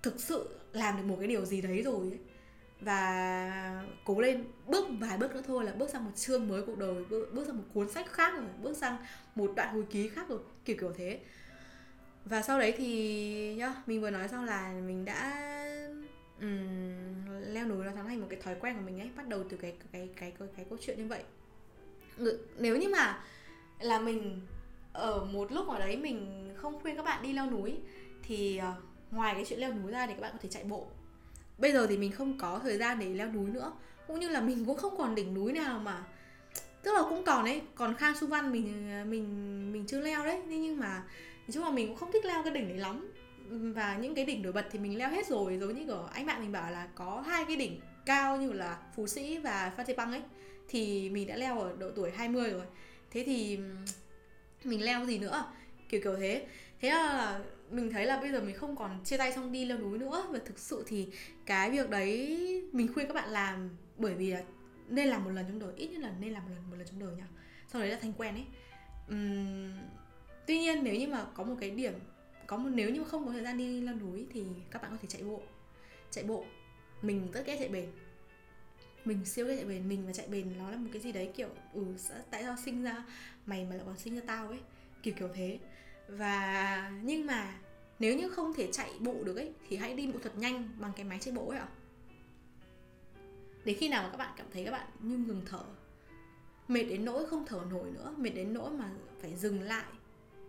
thực 0.02 0.20
sự 0.20 0.48
làm 0.72 0.96
được 0.96 1.02
một 1.02 1.16
cái 1.18 1.28
điều 1.28 1.44
gì 1.44 1.60
đấy 1.62 1.82
rồi 1.82 2.10
ấy. 2.10 2.18
và 2.80 3.84
cố 4.04 4.20
lên 4.20 4.44
bước 4.66 4.86
vài 5.00 5.18
bước 5.18 5.34
nữa 5.34 5.42
thôi 5.46 5.64
là 5.64 5.72
bước 5.72 5.90
sang 5.90 6.04
một 6.04 6.10
chương 6.16 6.48
mới 6.48 6.62
cuộc 6.62 6.78
đời 6.78 7.04
bước, 7.10 7.34
bước 7.34 7.46
sang 7.46 7.56
một 7.56 7.64
cuốn 7.74 7.90
sách 7.90 8.12
khác 8.12 8.34
rồi 8.34 8.44
bước 8.62 8.76
sang 8.76 8.96
một 9.34 9.52
đoạn 9.56 9.74
hồi 9.74 9.84
ký 9.90 10.08
khác 10.08 10.28
rồi 10.28 10.38
kiểu 10.64 10.76
kiểu 10.80 10.92
thế. 10.96 11.20
Và 12.24 12.42
sau 12.42 12.58
đấy 12.58 12.74
thì 12.76 13.54
nhá 13.54 13.74
mình 13.86 14.00
vừa 14.00 14.10
nói 14.10 14.28
xong 14.28 14.44
là 14.44 14.72
mình 14.86 15.04
đã 15.04 15.48
um, 16.40 17.26
leo 17.40 17.66
núi 17.66 17.84
nó 17.84 17.92
thành 18.02 18.20
một 18.20 18.26
cái 18.30 18.40
thói 18.40 18.54
quen 18.60 18.76
của 18.76 18.82
mình 18.82 19.00
ấy 19.00 19.10
bắt 19.16 19.28
đầu 19.28 19.44
từ 19.48 19.56
cái 19.56 19.76
cái 19.92 20.08
cái 20.16 20.32
cái, 20.38 20.48
cái 20.56 20.66
câu 20.68 20.78
chuyện 20.80 20.98
như 20.98 21.06
vậy. 21.06 21.22
Ừ, 22.16 22.38
nếu 22.58 22.76
như 22.76 22.88
mà 22.88 23.24
là 23.84 23.98
mình 23.98 24.40
ở 24.92 25.24
một 25.24 25.52
lúc 25.52 25.68
ở 25.68 25.78
đấy 25.78 25.96
mình 25.96 26.48
không 26.56 26.80
khuyên 26.82 26.96
các 26.96 27.02
bạn 27.02 27.22
đi 27.22 27.32
leo 27.32 27.50
núi, 27.50 27.72
thì 28.22 28.56
ờ, 28.56 28.72
ngoài 29.10 29.34
cái 29.34 29.44
chuyện 29.44 29.58
leo 29.58 29.72
núi 29.72 29.92
ra 29.92 30.06
thì 30.06 30.12
các 30.12 30.20
bạn 30.20 30.32
có 30.32 30.38
thể 30.42 30.48
chạy 30.48 30.64
bộ. 30.64 30.86
Bây 31.58 31.72
giờ 31.72 31.86
thì 31.86 31.96
mình 31.98 32.12
không 32.12 32.38
có 32.38 32.60
thời 32.62 32.78
gian 32.78 32.98
để 32.98 33.08
leo 33.08 33.32
núi 33.32 33.50
nữa, 33.50 33.72
cũng 34.06 34.20
như 34.20 34.28
là 34.28 34.40
mình 34.40 34.64
cũng 34.64 34.76
không 34.76 34.96
còn 34.98 35.14
đỉnh 35.14 35.34
núi 35.34 35.52
nào 35.52 35.78
mà, 35.78 36.04
tức 36.82 36.92
là 36.94 37.02
cũng 37.08 37.24
còn 37.24 37.44
đấy, 37.44 37.62
còn 37.74 37.94
khang 37.94 38.14
su 38.20 38.26
văn 38.26 38.52
mình 38.52 38.90
ờ, 38.98 39.04
mình 39.04 39.72
mình 39.72 39.86
chưa 39.86 40.00
leo 40.00 40.24
đấy 40.24 40.42
nhưng 40.46 40.80
mà 40.80 41.02
nói 41.38 41.52
chung 41.52 41.64
là 41.64 41.70
mình 41.70 41.88
cũng 41.88 41.96
không 41.96 42.12
thích 42.12 42.24
leo 42.24 42.42
cái 42.42 42.52
đỉnh 42.52 42.68
đấy 42.68 42.78
lắm. 42.78 43.10
Và 43.48 43.96
những 43.96 44.14
cái 44.14 44.24
đỉnh 44.24 44.42
nổi 44.42 44.52
bật 44.52 44.66
thì 44.70 44.78
mình 44.78 44.98
leo 44.98 45.10
hết 45.10 45.26
rồi, 45.26 45.58
giống 45.58 45.74
như 45.74 45.92
ở 45.92 46.08
anh 46.12 46.26
bạn 46.26 46.40
mình 46.40 46.52
bảo 46.52 46.70
là 46.70 46.88
có 46.94 47.24
hai 47.26 47.44
cái 47.44 47.56
đỉnh 47.56 47.80
cao 48.06 48.36
như 48.36 48.52
là 48.52 48.78
phú 48.96 49.06
sĩ 49.06 49.38
và 49.38 49.72
phan 49.76 49.86
xipang 49.86 50.12
ấy, 50.12 50.22
thì 50.68 51.10
mình 51.10 51.26
đã 51.26 51.36
leo 51.36 51.58
ở 51.60 51.76
độ 51.78 51.90
tuổi 51.96 52.10
20 52.10 52.50
rồi 52.50 52.62
thế 53.14 53.22
thì 53.26 53.58
mình 54.64 54.84
leo 54.84 55.06
gì 55.06 55.18
nữa? 55.18 55.44
Kiểu 55.88 56.00
kiểu 56.04 56.16
thế. 56.16 56.46
Thế 56.80 56.90
là 56.90 57.40
mình 57.70 57.90
thấy 57.90 58.06
là 58.06 58.20
bây 58.20 58.30
giờ 58.30 58.40
mình 58.40 58.56
không 58.56 58.76
còn 58.76 59.04
chia 59.04 59.16
tay 59.16 59.32
xong 59.32 59.52
đi 59.52 59.64
leo 59.64 59.78
núi 59.78 59.98
nữa. 59.98 60.26
Và 60.30 60.38
thực 60.44 60.58
sự 60.58 60.84
thì 60.86 61.08
cái 61.46 61.70
việc 61.70 61.90
đấy 61.90 62.38
mình 62.72 62.92
khuyên 62.94 63.06
các 63.06 63.14
bạn 63.14 63.28
làm 63.30 63.70
bởi 63.96 64.14
vì 64.14 64.30
là 64.30 64.42
nên 64.88 65.08
làm 65.08 65.24
một 65.24 65.30
lần 65.30 65.46
trong 65.48 65.58
đời 65.58 65.72
ít 65.76 65.88
nhất 65.88 66.00
là 66.00 66.12
nên 66.20 66.32
làm 66.32 66.44
một 66.44 66.50
lần 66.54 66.70
một 66.70 66.76
lần 66.76 66.86
trong 66.86 67.00
đời 67.00 67.16
nhá 67.16 67.26
sau 67.68 67.80
đấy 67.80 67.90
là 67.90 67.98
thành 68.02 68.12
quen 68.12 68.34
ấy. 68.34 68.44
Uhm, 69.12 69.72
tuy 70.46 70.58
nhiên 70.58 70.84
nếu 70.84 70.94
như 70.94 71.08
mà 71.08 71.26
có 71.34 71.44
một 71.44 71.54
cái 71.60 71.70
điểm 71.70 71.92
có 72.46 72.56
một 72.56 72.70
nếu 72.74 72.90
như 72.90 73.00
mà 73.00 73.08
không 73.08 73.26
có 73.26 73.32
thời 73.32 73.42
gian 73.42 73.58
đi 73.58 73.80
leo 73.80 73.94
núi 73.94 74.26
thì 74.32 74.44
các 74.70 74.82
bạn 74.82 74.90
có 74.90 74.96
thể 75.02 75.08
chạy 75.08 75.22
bộ. 75.22 75.42
Chạy 76.10 76.24
bộ. 76.24 76.44
Mình 77.02 77.32
rất 77.32 77.46
ghét 77.46 77.56
chạy 77.58 77.68
bền 77.68 77.86
mình 79.04 79.24
siêu 79.24 79.46
cái 79.46 79.56
chạy 79.56 79.64
bền, 79.64 79.88
mình 79.88 80.06
và 80.06 80.12
chạy 80.12 80.26
bền 80.28 80.58
nó 80.58 80.70
là 80.70 80.76
một 80.76 80.88
cái 80.92 81.02
gì 81.02 81.12
đấy 81.12 81.30
kiểu 81.36 81.48
ừ 81.72 81.84
tại 82.30 82.42
sao 82.42 82.56
sinh 82.64 82.82
ra 82.82 83.04
mày 83.46 83.64
mà 83.64 83.76
lại 83.76 83.84
còn 83.86 83.98
sinh 83.98 84.14
ra 84.14 84.22
tao 84.26 84.48
ấy. 84.48 84.60
Kiểu 85.02 85.14
kiểu 85.18 85.28
thế. 85.34 85.58
Và 86.08 86.92
nhưng 87.02 87.26
mà 87.26 87.54
nếu 87.98 88.16
như 88.16 88.28
không 88.28 88.54
thể 88.54 88.68
chạy 88.72 88.90
bộ 89.00 89.14
được 89.24 89.36
ấy, 89.36 89.52
thì 89.68 89.76
hãy 89.76 89.94
đi 89.94 90.06
bộ 90.06 90.18
thật 90.22 90.38
nhanh 90.38 90.68
bằng 90.78 90.92
cái 90.96 91.04
máy 91.04 91.18
chạy 91.20 91.34
bộ 91.34 91.48
ấy 91.48 91.58
ạ. 91.58 91.68
Đến 93.64 93.76
khi 93.78 93.88
nào 93.88 94.02
mà 94.02 94.10
các 94.10 94.16
bạn 94.16 94.34
cảm 94.36 94.46
thấy 94.52 94.64
các 94.64 94.70
bạn 94.70 94.86
như 95.00 95.16
ngừng 95.16 95.42
thở, 95.46 95.64
mệt 96.68 96.82
đến 96.82 97.04
nỗi 97.04 97.26
không 97.26 97.46
thở 97.46 97.60
nổi 97.70 97.90
nữa, 97.90 98.14
mệt 98.18 98.30
đến 98.30 98.54
nỗi 98.54 98.70
mà 98.70 98.90
phải 99.20 99.36
dừng 99.36 99.62
lại, 99.62 99.84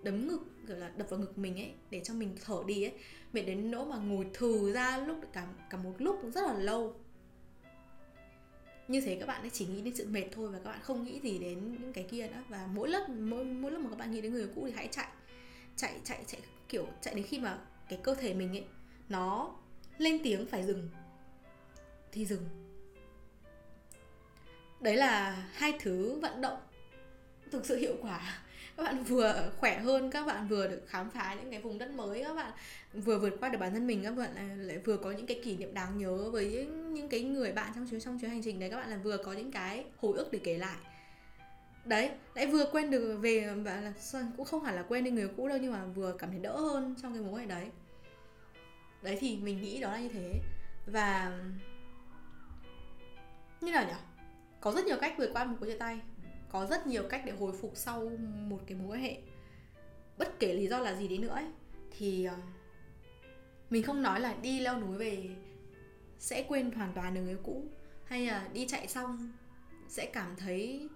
đấm 0.04 0.28
ngực, 0.28 0.40
kiểu 0.68 0.78
là 0.78 0.92
đập 0.98 1.10
vào 1.10 1.20
ngực 1.20 1.38
mình 1.38 1.56
ấy, 1.56 1.74
để 1.90 2.02
cho 2.04 2.14
mình 2.14 2.36
thở 2.46 2.64
đi 2.68 2.84
ấy, 2.84 2.94
mệt 3.34 3.42
đến 3.42 3.72
nỗi 3.72 3.86
mà 3.86 3.98
ngồi 3.98 4.28
thừ 4.34 4.72
ra 4.74 4.98
lúc 4.98 5.18
cả 5.34 5.48
cả 5.70 5.78
một 5.78 5.94
lúc 5.98 6.20
rất 6.34 6.42
là 6.42 6.54
lâu 6.54 6.96
như 8.88 9.02
thế 9.02 9.18
các 9.20 9.26
bạn 9.26 9.42
ấy 9.42 9.50
chỉ 9.50 9.66
nghĩ 9.66 9.82
đến 9.82 9.96
sự 9.96 10.08
mệt 10.08 10.26
thôi 10.32 10.50
và 10.50 10.60
các 10.60 10.70
bạn 10.70 10.80
không 10.82 11.04
nghĩ 11.04 11.20
gì 11.20 11.40
đến 11.40 11.78
những 11.82 11.94
cái 11.94 12.04
kia 12.04 12.28
nữa. 12.28 12.44
Và 12.50 12.68
mỗi 12.74 12.90
lúc 12.90 13.10
mỗi 13.10 13.46
mỗi 13.46 13.72
lúc 13.72 13.82
mà 13.82 13.90
các 13.90 13.96
bạn 13.96 14.12
nghĩ 14.12 14.22
đến 14.22 14.34
người 14.34 14.48
cũ 14.56 14.64
thì 14.68 14.74
hãy 14.76 14.88
chạy 14.92 15.08
chạy 15.76 16.00
chạy 16.04 16.24
chạy, 16.28 16.42
kiểu 16.70 16.88
chạy 17.02 17.16
đến 17.16 17.24
khi 17.24 17.40
mà 17.40 17.60
cái 17.90 18.00
cơ 18.04 18.16
thể 18.16 18.34
mình 18.34 18.50
ấy, 18.50 18.66
nó 19.10 19.56
lên 19.98 20.20
tiếng 20.24 20.48
phải 20.48 20.64
dừng, 20.64 20.90
thì 22.12 22.26
dừng. 22.26 22.50
Đấy 24.80 24.96
là 24.96 25.32
hai 25.54 25.74
thứ 25.80 26.20
vận 26.20 26.42
động, 26.42 26.60
thực 27.52 27.66
sự 27.66 27.78
hiệu 27.78 27.96
quả 28.02 28.44
các 28.78 28.84
bạn 28.84 29.04
vừa 29.04 29.52
khỏe 29.58 29.80
hơn 29.80 30.12
các 30.12 30.26
bạn 30.26 30.48
vừa 30.48 30.68
được 30.68 30.82
khám 30.88 31.10
phá 31.10 31.36
những 31.40 31.52
cái 31.52 31.62
vùng 31.62 31.78
đất 31.78 31.92
mới 31.92 32.24
các 32.24 32.34
bạn 32.34 32.52
vừa 32.94 33.20
vượt 33.20 33.34
qua 33.40 33.50
được 33.50 33.58
bản 33.58 33.74
thân 33.74 33.88
mình 33.88 34.04
các 34.04 34.12
bạn 34.12 34.36
lại, 34.36 34.58
lại 34.58 34.78
vừa 34.78 34.98
có 34.98 35.12
những 35.12 35.26
cái 35.26 35.42
kỷ 35.44 35.58
niệm 35.58 35.74
đáng 35.74 35.98
nhớ 35.98 36.30
với 36.32 36.52
những, 36.52 36.94
những 36.94 37.10
cái 37.10 37.22
người 37.22 37.52
bạn 37.52 37.72
trong 37.76 37.88
chuyến 37.90 38.02
trong 38.02 38.20
chuyến 38.20 38.32
hành 38.32 38.42
trình 38.44 38.60
đấy. 38.60 38.70
Các 38.70 38.78
bạn 38.78 38.90
là 38.90 38.98
vừa 38.98 39.18
có 39.18 39.34
những 39.34 39.52
cái 39.52 39.86
hồi 39.98 40.18
ức 40.18 40.32
để 40.32 40.40
kể 40.44 40.58
lại. 40.58 40.78
Đấy 41.86 42.12
lại 42.36 42.48
vừa 42.48 42.66
quên 42.72 42.92
được 42.92 43.18
về 43.22 43.54
và 43.64 43.82
là 43.82 43.94
cũng 44.38 44.46
không 44.46 44.64
hẳn 44.64 44.76
là 44.76 44.84
quên 44.84 45.04
đi 45.04 45.12
người 45.12 45.30
cũ 45.38 45.48
đâu 45.48 45.58
nhưng 45.62 45.72
mà 45.72 45.86
vừa 45.86 46.16
cảm 46.20 46.32
thấy 46.32 46.40
đỡ 46.40 46.58
hơn 46.58 46.96
trong 47.02 47.14
cái 47.14 47.22
mối 47.22 47.46
này 47.46 47.48
đấy. 47.48 47.68
Đấy 49.02 49.18
thì 49.20 49.38
mình 49.38 49.62
nghĩ 49.62 49.82
đó 49.82 49.92
là 49.92 50.00
như 50.00 50.10
thế. 50.10 50.40
Và 50.88 51.40
như 53.62 53.72
nào 53.72 53.86
nhỉ? 53.86 53.94
Có 54.62 54.72
rất 54.72 54.86
nhiều 54.86 54.98
cách 55.02 55.14
vượt 55.18 55.30
qua 55.34 55.46
một 55.46 55.58
cuộc 55.60 55.66
chia 55.66 55.78
tay 55.78 56.00
có 56.50 56.66
rất 56.66 56.88
nhiều 56.88 57.04
cách 57.10 57.22
để 57.26 57.32
hồi 57.32 57.54
phục 57.62 57.72
sau 57.76 58.12
một 58.48 58.60
cái 58.68 58.78
mối 58.78 58.88
quan 58.88 59.02
hệ. 59.02 59.18
Bất 60.18 60.40
kể 60.40 60.54
lý 60.54 60.68
do 60.68 60.80
là 60.80 60.96
gì 60.96 61.08
đi 61.08 61.18
nữa 61.18 61.34
ấy, 61.36 61.46
thì 61.98 62.26
ờ, 62.26 62.36
mình 63.70 63.84
không 63.84 64.02
nói 64.02 64.20
là 64.20 64.36
đi 64.42 64.60
leo 64.60 64.80
núi 64.80 64.98
về 64.98 65.30
sẽ 66.20 66.46
quên 66.48 66.72
hoàn 66.72 66.94
toàn 66.94 67.14
được 67.14 67.22
người 67.22 67.38
cũ 67.44 67.64
hay 68.06 68.26
là 68.26 68.48
đi 68.54 68.68
chạy 68.68 68.88
xong 68.88 69.32
sẽ 69.88 70.06
cảm 70.06 70.36
thấy 70.36 70.90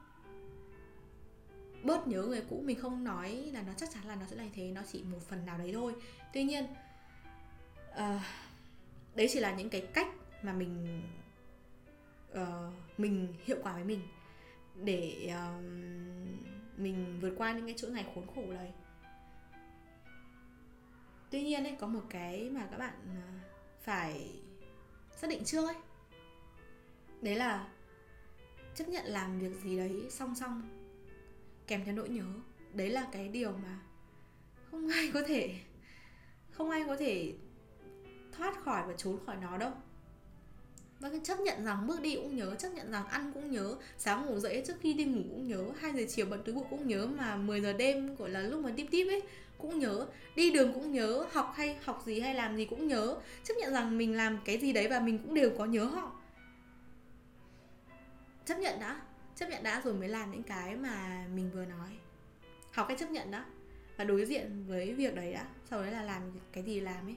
bớt 1.84 2.08
nhớ 2.08 2.24
người 2.24 2.44
cũ. 2.50 2.62
Mình 2.66 2.80
không 2.80 3.04
nói 3.04 3.32
là 3.54 3.62
nó 3.62 3.74
chắc 3.78 3.90
chắn 3.94 4.08
là 4.08 4.16
nó 4.16 4.26
sẽ 4.26 4.36
là 4.36 4.44
như 4.44 4.50
thế 4.54 4.72
nó 4.72 4.82
chỉ 4.92 5.04
một 5.04 5.22
phần 5.30 5.46
nào 5.46 5.58
đấy 5.58 5.72
thôi. 5.74 5.94
Tuy 6.34 6.44
nhiên 6.44 6.66
uh, 7.92 8.22
đấy 9.16 9.28
chỉ 9.32 9.40
là 9.40 9.56
những 9.56 9.70
cái 9.70 9.82
cách 9.94 10.08
mà 10.42 10.54
mình 10.54 11.02
uh, 12.32 12.74
mình 12.98 13.34
hiệu 13.46 13.58
quả 13.64 13.74
với 13.74 13.84
mình 13.84 14.02
để 14.84 15.34
um, 15.36 15.66
mình 16.78 17.20
vượt 17.22 17.34
qua 17.38 17.54
những 17.54 17.66
cái 17.66 17.76
chuỗi 17.78 17.92
ngày 17.92 18.06
khốn 18.16 18.28
khổ 18.36 18.44
đấy. 18.54 18.72
Tuy 21.30 21.44
nhiên 21.44 21.64
ấy 21.64 21.76
có 21.80 21.88
một 21.88 22.04
cái 22.10 22.50
mà 22.50 22.68
các 22.72 22.78
bạn 22.78 22.94
ờ, 23.06 23.50
phải 23.82 24.40
xác 25.16 25.30
định 25.30 25.44
trước 25.46 25.68
ấy. 25.68 25.76
Đấy 27.22 27.36
là 27.36 27.68
chấp 28.76 28.88
nhận 28.88 29.06
làm 29.06 29.40
việc 29.40 29.62
gì 29.64 29.78
đấy 29.78 30.08
song 30.10 30.36
song 30.36 30.62
kèm 31.68 31.86
theo 31.86 31.96
nỗi 31.96 32.10
nhớ. 32.10 32.26
Đấy 32.74 32.90
là 32.90 33.08
cái 33.12 33.28
điều 33.28 33.52
mà 33.52 33.80
không 34.72 34.88
ai 34.88 35.12
có 35.14 35.22
thể 35.28 35.60
không 36.52 36.70
ai 36.70 36.84
có 36.88 36.96
thể 36.96 37.34
thoát 38.32 38.64
khỏi 38.64 38.84
và 38.88 38.94
trốn 38.98 39.20
khỏi 39.26 39.36
nó 39.36 39.58
đâu 39.58 39.72
và 41.00 41.10
chấp 41.24 41.40
nhận 41.40 41.66
rằng 41.66 41.88
bước 41.88 42.02
đi 42.02 42.16
cũng 42.16 42.36
nhớ, 42.36 42.56
chấp 42.56 42.70
nhận 42.70 42.92
rằng 42.92 43.08
ăn 43.08 43.32
cũng 43.34 43.52
nhớ, 43.52 43.76
sáng 43.98 44.26
ngủ 44.26 44.40
dậy 44.40 44.64
trước 44.68 44.74
khi 44.82 44.94
đi 44.94 45.06
ngủ 45.06 45.22
cũng 45.30 45.48
nhớ, 45.48 45.66
hai 45.80 45.92
giờ 45.92 46.04
chiều 46.10 46.26
bật 46.26 46.38
túi 46.46 46.56
bụi 46.56 46.64
cũng 46.70 46.88
nhớ 46.88 47.08
mà 47.08 47.36
10 47.36 47.62
giờ 47.62 47.74
đêm, 47.74 48.16
gọi 48.16 48.30
là 48.30 48.42
lúc 48.42 48.64
mà 48.64 48.74
tiếp 48.76 48.88
tiếp 48.92 49.08
ấy, 49.08 49.22
cũng 49.58 49.80
nhớ. 49.80 50.08
Đi 50.36 50.52
đường 50.52 50.74
cũng 50.74 50.92
nhớ, 50.92 51.26
học 51.32 51.54
hay, 51.56 51.78
học 51.84 52.04
gì 52.06 52.20
hay 52.20 52.36
làm 52.36 52.58
gì 52.58 52.66
cũng 52.66 52.88
nhớ. 52.88 53.18
Chấp 53.44 53.54
nhận 53.58 53.74
rằng 53.74 53.98
mình 53.98 54.18
làm 54.18 54.40
cái 54.46 54.58
gì 54.58 54.74
đấy 54.74 54.88
và 54.88 55.00
mình 55.00 55.20
cũng 55.20 55.34
đều 55.34 55.52
có 55.58 55.66
nhớ 55.66 55.84
họ. 55.84 56.16
Chấp 58.46 58.60
nhận 58.60 58.80
đã, 58.80 59.02
chấp 59.36 59.50
nhận 59.50 59.64
đã 59.64 59.82
rồi 59.84 59.94
mới 59.94 60.10
làm 60.10 60.32
những 60.32 60.44
cái 60.44 60.76
mà 60.76 61.26
mình 61.36 61.52
vừa 61.54 61.66
nói. 61.66 61.90
Học 62.72 62.86
cách 62.90 63.00
chấp 63.00 63.12
nhận 63.12 63.32
đó 63.32 63.46
và 63.98 64.04
đối 64.04 64.26
diện 64.26 64.66
với 64.68 64.94
việc 64.94 65.16
đấy 65.16 65.34
đã, 65.34 65.48
sau 65.70 65.82
đấy 65.82 65.92
là 65.92 66.04
làm 66.04 66.22
cái 66.52 66.64
gì 66.64 66.80
làm 66.80 67.08
ấy. 67.08 67.16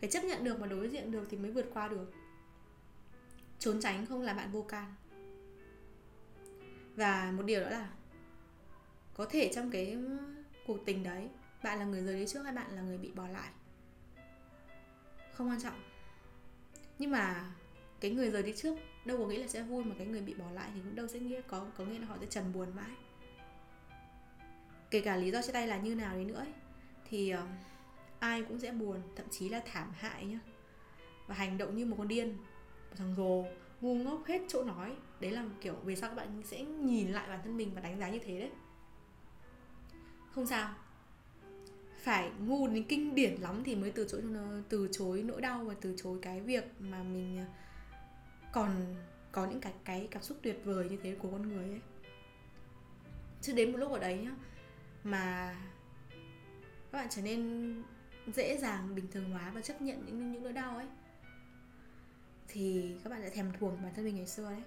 Phải 0.00 0.10
chấp 0.10 0.24
nhận 0.24 0.44
được 0.44 0.60
mà 0.60 0.66
đối 0.66 0.88
diện 0.88 1.12
được 1.12 1.26
thì 1.30 1.36
mới 1.36 1.50
vượt 1.50 1.66
qua 1.74 1.88
được 1.88 2.12
trốn 3.64 3.80
tránh 3.80 4.06
không 4.06 4.22
là 4.22 4.34
bạn 4.34 4.52
vô 4.52 4.62
can. 4.62 4.94
Và 6.96 7.32
một 7.36 7.42
điều 7.42 7.60
đó 7.60 7.70
là 7.70 7.88
có 9.14 9.26
thể 9.30 9.52
trong 9.54 9.70
cái 9.70 9.98
cuộc 10.66 10.78
tình 10.86 11.02
đấy 11.02 11.28
bạn 11.62 11.78
là 11.78 11.84
người 11.84 12.02
rời 12.02 12.20
đi 12.20 12.26
trước 12.26 12.42
hay 12.42 12.52
bạn 12.52 12.70
là 12.70 12.82
người 12.82 12.98
bị 12.98 13.10
bỏ 13.10 13.28
lại? 13.28 13.50
Không 15.32 15.48
quan 15.48 15.62
trọng. 15.62 15.82
Nhưng 16.98 17.10
mà 17.10 17.52
cái 18.00 18.10
người 18.10 18.30
rời 18.30 18.42
đi 18.42 18.52
trước 18.56 18.78
đâu 19.04 19.18
có 19.18 19.26
nghĩa 19.26 19.38
là 19.38 19.46
sẽ 19.46 19.62
vui 19.62 19.84
mà 19.84 19.94
cái 19.98 20.06
người 20.06 20.20
bị 20.20 20.34
bỏ 20.34 20.50
lại 20.50 20.70
thì 20.74 20.80
cũng 20.84 20.94
đâu 20.94 21.06
sẽ 21.08 21.18
nghĩa 21.18 21.40
có 21.40 21.66
có 21.78 21.84
nghĩa 21.84 21.98
là 21.98 22.06
họ 22.06 22.16
sẽ 22.20 22.26
trần 22.26 22.52
buồn 22.52 22.68
mãi. 22.76 22.90
Kể 24.90 25.00
cả 25.00 25.16
lý 25.16 25.30
do 25.30 25.42
chia 25.42 25.52
tay 25.52 25.66
là 25.66 25.76
như 25.76 25.94
nào 25.94 26.16
đi 26.16 26.24
nữa 26.24 26.38
ấy, 26.38 26.52
thì 27.08 27.34
uh, 27.34 27.40
ai 28.18 28.42
cũng 28.42 28.58
sẽ 28.58 28.72
buồn 28.72 29.02
thậm 29.16 29.26
chí 29.30 29.48
là 29.48 29.62
thảm 29.66 29.92
hại 29.94 30.24
nhá. 30.24 30.38
Và 31.26 31.34
hành 31.34 31.58
động 31.58 31.76
như 31.76 31.86
một 31.86 31.96
con 31.98 32.08
điên 32.08 32.38
thằng 32.96 33.14
rồ, 33.16 33.44
ngu 33.80 33.94
ngốc 33.94 34.24
hết 34.26 34.42
chỗ 34.48 34.64
nói. 34.64 34.92
Đấy 35.20 35.30
là 35.30 35.44
kiểu 35.60 35.74
về 35.74 35.96
sau 35.96 36.10
các 36.10 36.16
bạn 36.16 36.42
sẽ 36.44 36.62
nhìn 36.62 37.08
lại 37.08 37.28
bản 37.28 37.40
thân 37.42 37.56
mình 37.56 37.70
và 37.74 37.80
đánh 37.80 37.98
giá 37.98 38.10
như 38.10 38.18
thế 38.18 38.40
đấy. 38.40 38.50
Không 40.30 40.46
sao. 40.46 40.74
Phải 41.98 42.30
ngu 42.38 42.68
đến 42.68 42.84
kinh 42.88 43.14
điển 43.14 43.34
lắm 43.40 43.62
thì 43.64 43.76
mới 43.76 43.90
từ 43.90 44.06
chối 44.08 44.22
từ 44.68 44.88
chối 44.92 45.22
nỗi 45.22 45.40
đau 45.40 45.64
và 45.64 45.74
từ 45.80 45.94
chối 45.96 46.18
cái 46.22 46.40
việc 46.40 46.64
mà 46.78 47.02
mình 47.02 47.38
à, 47.38 47.46
còn, 48.52 48.96
có 49.32 49.46
những 49.46 49.60
cái 49.60 49.72
cái 49.84 50.08
cảm 50.10 50.22
xúc 50.22 50.38
tuyệt 50.42 50.60
vời 50.64 50.88
như 50.88 50.98
thế 51.02 51.16
của 51.18 51.28
con 51.30 51.48
người 51.48 51.64
ấy. 51.64 51.80
Chứ 53.40 53.52
đến 53.52 53.72
một 53.72 53.78
lúc 53.78 53.92
ở 53.92 53.98
đấy 53.98 54.18
nhá, 54.18 54.30
mà 55.04 55.56
các 56.92 56.98
bạn 56.98 57.06
trở 57.10 57.22
nên 57.22 57.82
dễ 58.34 58.58
dàng 58.58 58.94
bình 58.94 59.06
thường 59.12 59.30
hóa 59.30 59.52
và 59.54 59.60
chấp 59.60 59.82
nhận 59.82 60.06
những 60.06 60.32
những 60.32 60.42
nỗi 60.42 60.52
đau 60.52 60.76
ấy 60.76 60.86
thì 62.48 62.94
các 63.04 63.10
bạn 63.10 63.20
sẽ 63.22 63.30
thèm 63.30 63.52
thuồng 63.58 63.82
bản 63.82 63.92
thân 63.94 64.04
mình 64.04 64.16
ngày 64.16 64.26
xưa 64.26 64.50
đấy. 64.50 64.62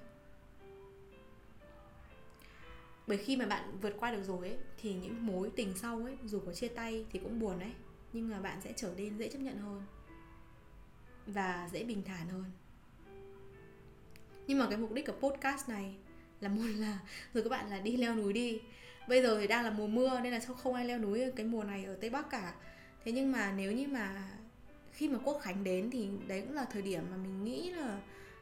Bởi 3.08 3.18
khi 3.18 3.38
mà 3.38 3.46
bạn 3.46 3.78
vượt 3.82 3.96
qua 4.00 4.12
được 4.12 4.24
rồi 4.24 4.48
ấy, 4.48 4.58
thì 4.78 4.94
những 4.94 5.26
mối 5.26 5.52
tình 5.56 5.74
sau 5.76 6.04
ấy, 6.04 6.18
dù 6.26 6.40
có 6.46 6.54
chia 6.54 6.68
tay 6.68 7.06
thì 7.12 7.20
cũng 7.20 7.40
buồn 7.40 7.60
đấy. 7.60 7.72
Nhưng 8.14 8.30
mà 8.30 8.40
bạn 8.40 8.62
sẽ 8.62 8.74
trở 8.76 8.94
nên 8.98 9.18
dễ 9.18 9.30
chấp 9.30 9.40
nhận 9.40 9.58
hơn 9.58 9.82
và 11.28 11.70
dễ 11.72 11.84
bình 11.84 12.04
thản 12.06 12.30
hơn. 12.30 12.46
Nhưng 14.48 14.60
mà 14.60 14.68
cái 14.70 14.78
mục 14.78 14.94
đích 14.94 15.06
của 15.06 15.30
podcast 15.30 15.70
này 15.70 15.96
là 16.42 16.50
một 16.50 16.62
là 16.76 17.00
rồi 17.34 17.44
các 17.44 17.50
bạn 17.50 17.70
là 17.70 17.80
đi 17.80 17.98
leo 17.98 18.16
núi 18.16 18.34
đi. 18.34 18.62
Bây 19.08 19.22
giờ 19.22 19.38
thì 19.40 19.48
đang 19.48 19.64
là 19.64 19.72
mùa 19.72 19.88
mưa 19.88 20.20
nên 20.20 20.34
là 20.34 20.40
không 20.40 20.74
ai 20.74 20.86
leo 20.86 21.00
núi 21.00 21.32
cái 21.36 21.46
mùa 21.46 21.64
này 21.64 21.86
ở 21.86 21.96
tây 22.02 22.10
bắc 22.10 22.30
cả. 22.30 22.54
Thế 23.06 23.12
nhưng 23.12 23.32
mà 23.32 23.54
nếu 23.58 23.72
như 23.72 23.88
mà 23.88 24.30
khi 24.98 25.10
mà 25.10 25.20
quốc 25.24 25.40
khánh 25.42 25.64
đến 25.64 25.90
thì 25.90 26.10
đấy 26.28 26.42
cũng 26.42 26.54
là 26.54 26.66
thời 26.66 26.82
điểm 26.82 27.04
mà 27.12 27.18
mình 27.18 27.44
nghĩ 27.44 27.72
là 27.72 28.00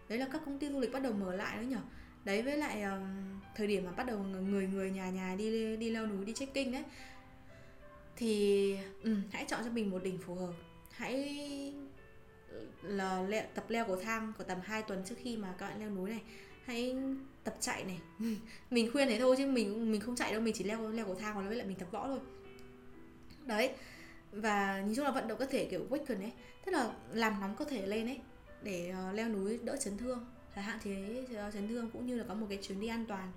đấy 0.10 0.20
là 0.20 0.28
các 0.32 0.42
công 0.46 0.60
ty 0.60 0.70
du 0.70 0.80
lịch 0.80 0.92
bắt 0.92 1.04
đầu 1.04 1.14
mở 1.14 1.36
lại 1.36 1.58
nữa 1.58 1.68
nhở? 1.70 1.82
Đấy 2.26 2.42
với 2.42 2.58
lại 2.58 2.82
um, 2.82 3.40
thời 3.56 3.68
điểm 3.68 3.86
mà 3.86 3.92
bắt 3.92 4.08
đầu 4.08 4.20
người 4.20 4.68
người 4.68 4.92
nhà 4.92 5.10
nhà 5.10 5.36
đi 5.38 5.78
đi 5.78 5.90
leo 5.90 6.08
núi 6.08 6.26
đi 6.26 6.34
trekking 6.34 6.72
đấy. 6.72 6.84
Thì 8.16 8.76
um, 9.04 9.22
hãy 9.32 9.46
chọn 9.48 9.62
cho 9.64 9.72
mình 9.72 9.92
một 9.92 10.04
đỉnh 10.04 10.18
phù 10.18 10.36
hợp. 10.36 10.54
Hãy 10.92 11.74
là 12.82 13.22
le, 13.22 13.42
tập 13.42 13.66
leo 13.70 13.86
cầu 13.86 13.96
thang 13.96 14.34
của 14.38 14.44
tầm 14.44 14.58
2 14.64 14.82
tuần 14.82 15.04
trước 15.06 15.16
khi 15.24 15.38
mà 15.38 15.54
các 15.58 15.68
bạn 15.68 15.80
leo 15.80 15.90
núi 15.90 16.10
này. 16.10 16.22
Hãy 16.66 16.96
tập 17.44 17.56
chạy 17.60 17.84
này. 17.84 18.00
Mình 18.72 18.92
khuyên 18.92 19.08
thế 19.08 19.20
thôi 19.20 19.36
chứ 19.38 19.48
mình 19.48 19.92
mình 19.92 20.02
không 20.02 20.16
chạy 20.16 20.32
đâu 20.32 20.42
mình 20.42 20.54
chỉ 20.58 20.64
leo 20.64 20.90
leo 20.90 21.06
cầu 21.06 21.16
thang 21.16 21.36
còn 21.36 21.48
với 21.48 21.58
lại 21.58 21.68
mình 21.68 21.78
tập 21.78 21.88
võ 21.92 22.08
thôi. 22.08 22.20
Đấy 23.46 23.72
và 24.36 24.82
nhìn 24.82 24.96
chung 24.96 25.06
là 25.06 25.12
vận 25.12 25.28
động 25.28 25.40
cơ 25.40 25.46
thể 25.46 25.66
kiểu 25.66 25.88
waken 25.90 26.22
ấy 26.22 26.32
tức 26.66 26.72
là 26.72 26.94
làm 27.12 27.40
nóng 27.42 27.56
cơ 27.56 27.66
thể 27.66 27.88
lên 27.88 28.08
ấy 28.08 28.20
để 28.62 28.94
uh, 29.10 29.16
leo 29.16 29.30
núi 29.30 29.60
đỡ 29.64 29.78
chấn 29.78 29.98
thương. 29.98 30.26
Là 30.56 30.62
hạn 30.62 30.80
chế 30.84 31.26
ờ, 31.36 31.52
chấn 31.52 31.68
thương 31.68 31.90
cũng 31.92 32.06
như 32.06 32.16
là 32.16 32.24
có 32.28 32.34
một 32.34 32.48
cái 32.50 32.60
chuyến 32.62 32.80
đi 32.80 32.88
an 32.88 33.06
toàn. 33.06 33.32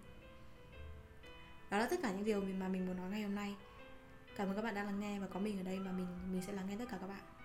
Đó 1.70 1.78
là 1.78 1.86
tất 1.86 1.96
cả 2.02 2.12
những 2.12 2.24
điều 2.24 2.40
mà 2.40 2.68
mình 2.68 2.86
muốn 2.86 2.96
nói 2.96 3.10
ngày 3.10 3.22
hôm 3.22 3.34
nay. 3.34 3.54
Cảm 4.36 4.48
ơn 4.48 4.56
các 4.56 4.62
bạn 4.62 4.74
đã 4.74 4.84
lắng 4.84 5.00
nghe 5.00 5.20
và 5.20 5.26
có 5.26 5.40
mình 5.40 5.60
ở 5.60 5.62
đây 5.62 5.78
mà 5.78 5.92
mình 5.92 6.06
mình 6.32 6.42
sẽ 6.46 6.52
lắng 6.52 6.66
nghe 6.68 6.76
tất 6.78 6.84
cả 6.90 6.98
các 7.00 7.06
bạn. 7.06 7.37